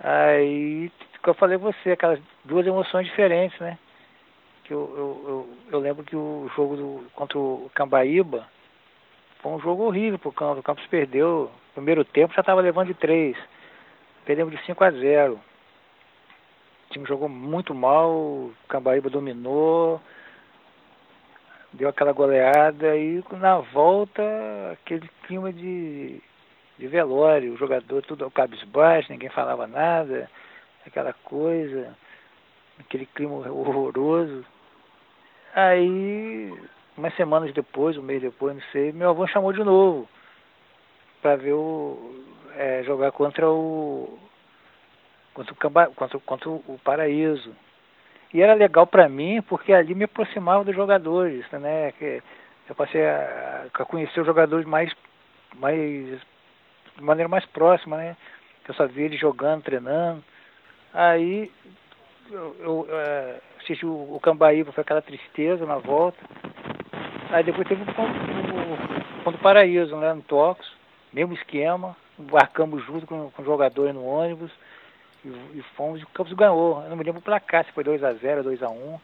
Aí, 0.00 0.90
que 1.22 1.30
eu 1.30 1.34
falei 1.34 1.58
com 1.58 1.72
você, 1.72 1.92
aquelas 1.92 2.20
duas 2.44 2.66
emoções 2.66 3.06
diferentes, 3.06 3.58
né? 3.58 3.78
Que 4.64 4.72
eu, 4.72 4.94
eu, 4.96 5.24
eu, 5.28 5.58
eu 5.72 5.78
lembro 5.80 6.04
que 6.04 6.16
o 6.16 6.50
jogo 6.56 6.76
do, 6.76 7.06
contra 7.14 7.38
o 7.38 7.70
Cambaíba 7.74 8.46
foi 9.40 9.52
um 9.52 9.60
jogo 9.60 9.84
horrível 9.84 10.18
pro 10.18 10.32
Campos. 10.32 10.60
O 10.60 10.62
Campos 10.62 10.86
perdeu, 10.86 11.50
primeiro 11.74 12.04
tempo 12.04 12.34
já 12.34 12.40
estava 12.40 12.60
levando 12.60 12.88
de 12.88 12.94
três. 12.94 13.36
Perdemos 14.24 14.54
de 14.54 14.64
5 14.64 14.84
a 14.84 14.90
0 14.90 15.40
time 16.94 17.06
jogou 17.06 17.28
muito 17.28 17.74
mal, 17.74 18.10
o 18.10 18.54
Cambaíba 18.68 19.10
dominou, 19.10 20.00
deu 21.72 21.88
aquela 21.88 22.12
goleada 22.12 22.96
e 22.96 23.22
na 23.32 23.58
volta 23.58 24.22
aquele 24.72 25.10
clima 25.26 25.52
de, 25.52 26.20
de 26.78 26.86
velório, 26.86 27.52
o 27.52 27.56
jogador 27.56 28.00
tudo 28.02 28.24
ao 28.24 28.30
cabisbaixo, 28.30 29.10
ninguém 29.10 29.28
falava 29.28 29.66
nada, 29.66 30.30
aquela 30.86 31.12
coisa, 31.12 31.96
aquele 32.78 33.06
clima 33.06 33.34
horroroso. 33.50 34.44
Aí, 35.52 36.54
umas 36.96 37.14
semanas 37.16 37.52
depois, 37.52 37.98
um 37.98 38.02
mês 38.02 38.22
depois, 38.22 38.54
não 38.54 38.62
sei, 38.70 38.92
meu 38.92 39.10
avô 39.10 39.26
chamou 39.26 39.52
de 39.52 39.64
novo 39.64 40.08
para 41.20 41.36
ver 41.36 41.54
o 41.54 42.14
é, 42.56 42.84
jogar 42.84 43.10
contra 43.10 43.48
o 43.50 44.18
contra 45.34 45.52
o, 45.52 45.56
Camba, 45.56 45.86
contra, 45.94 46.18
contra 46.20 46.48
o 46.48 46.80
Paraíso. 46.82 47.54
E 48.32 48.40
era 48.40 48.54
legal 48.54 48.86
para 48.86 49.08
mim 49.08 49.42
porque 49.42 49.72
ali 49.72 49.94
me 49.94 50.04
aproximava 50.04 50.64
dos 50.64 50.74
jogadores, 50.74 51.44
né? 51.52 51.92
Que 51.92 52.22
eu 52.68 52.74
passei 52.74 53.04
a, 53.06 53.66
a 53.72 53.84
conhecer 53.84 54.20
os 54.20 54.26
jogadores 54.26 54.66
mais, 54.66 54.90
mais 55.56 55.76
de 55.76 57.02
maneira 57.02 57.28
mais 57.28 57.44
próxima, 57.46 57.96
né? 57.96 58.16
Eu 58.66 58.74
só 58.74 58.86
via 58.86 59.04
eles 59.04 59.20
jogando, 59.20 59.62
treinando. 59.62 60.24
Aí 60.92 61.50
eu, 62.30 62.56
eu 62.60 62.86
é, 62.90 63.40
assisti 63.58 63.84
o, 63.84 64.14
o 64.14 64.20
Cambaíba, 64.20 64.72
foi 64.72 64.82
aquela 64.82 65.02
tristeza 65.02 65.66
na 65.66 65.76
volta. 65.76 66.18
Aí 67.30 67.44
depois 67.44 67.68
teve 67.68 67.82
o 67.82 69.22
ponto 69.22 69.38
Paraíso, 69.38 69.96
né? 69.96 70.12
No 70.12 70.22
Tox, 70.22 70.64
mesmo 71.12 71.34
esquema, 71.34 71.96
embarcamos 72.18 72.84
junto 72.84 73.06
com, 73.06 73.30
com 73.30 73.44
jogadores 73.44 73.94
no 73.94 74.04
ônibus. 74.04 74.50
E, 75.24 75.58
e 75.58 75.62
fomos, 75.76 76.00
e 76.00 76.04
o 76.04 76.08
Campos 76.08 76.32
ganhou. 76.32 76.82
Eu 76.82 76.90
não 76.90 76.96
me 76.96 77.04
lembro 77.04 77.20
o 77.20 77.24
placar, 77.24 77.64
se 77.64 77.72
foi 77.72 77.84
2x0, 77.84 78.42
2x1. 78.42 79.00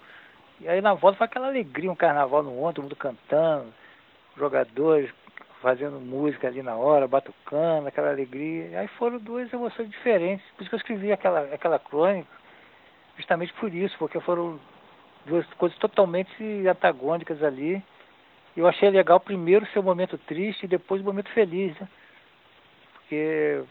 E 0.60 0.68
aí 0.68 0.80
na 0.80 0.94
volta 0.94 1.18
foi 1.18 1.24
aquela 1.24 1.46
alegria, 1.46 1.90
um 1.90 1.96
carnaval 1.96 2.42
no 2.42 2.62
ontem, 2.62 2.76
todo 2.76 2.84
mundo 2.84 2.96
cantando, 2.96 3.72
jogadores 4.36 5.10
fazendo 5.60 6.00
música 6.00 6.48
ali 6.48 6.62
na 6.62 6.74
hora, 6.74 7.06
batucando, 7.06 7.88
aquela 7.88 8.10
alegria. 8.10 8.66
E 8.68 8.76
aí 8.76 8.88
foram 8.88 9.18
duas 9.18 9.52
emoções 9.52 9.90
diferentes. 9.90 10.44
Por 10.52 10.62
isso 10.62 10.70
que 10.70 10.74
eu 10.74 10.78
escrevi 10.78 11.12
aquela, 11.12 11.40
aquela 11.54 11.78
crônica, 11.78 12.28
justamente 13.16 13.52
por 13.54 13.72
isso, 13.72 13.96
porque 13.98 14.18
foram 14.20 14.58
duas 15.26 15.46
coisas 15.54 15.76
totalmente 15.78 16.32
antagônicas 16.66 17.42
ali. 17.42 17.82
Eu 18.56 18.66
achei 18.66 18.90
legal 18.90 19.20
primeiro 19.20 19.64
o 19.64 19.68
seu 19.68 19.82
momento 19.82 20.18
triste 20.18 20.64
e 20.64 20.68
depois 20.68 21.00
o 21.02 21.04
momento 21.04 21.30
feliz, 21.30 21.78
né? 21.78 21.88
Porque 22.94 23.62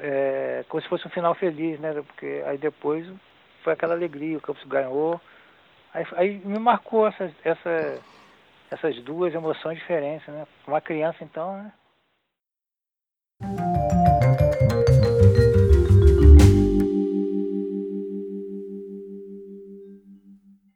é, 0.00 0.64
como 0.68 0.82
se 0.82 0.88
fosse 0.88 1.06
um 1.06 1.10
final 1.10 1.34
feliz, 1.34 1.78
né? 1.80 1.92
Porque 1.94 2.42
aí 2.46 2.58
depois 2.58 3.06
foi 3.62 3.72
aquela 3.72 3.94
alegria, 3.94 4.38
o 4.38 4.40
Campos 4.40 4.64
ganhou. 4.64 5.20
Aí, 5.92 6.06
aí 6.16 6.38
me 6.44 6.58
marcou 6.58 7.06
essas, 7.06 7.32
essa, 7.44 8.00
essas 8.70 8.96
duas 9.02 9.34
emoções 9.34 9.78
diferentes, 9.78 10.26
né? 10.28 10.46
Uma 10.66 10.80
criança 10.80 11.22
então, 11.24 11.56
né? 11.56 11.72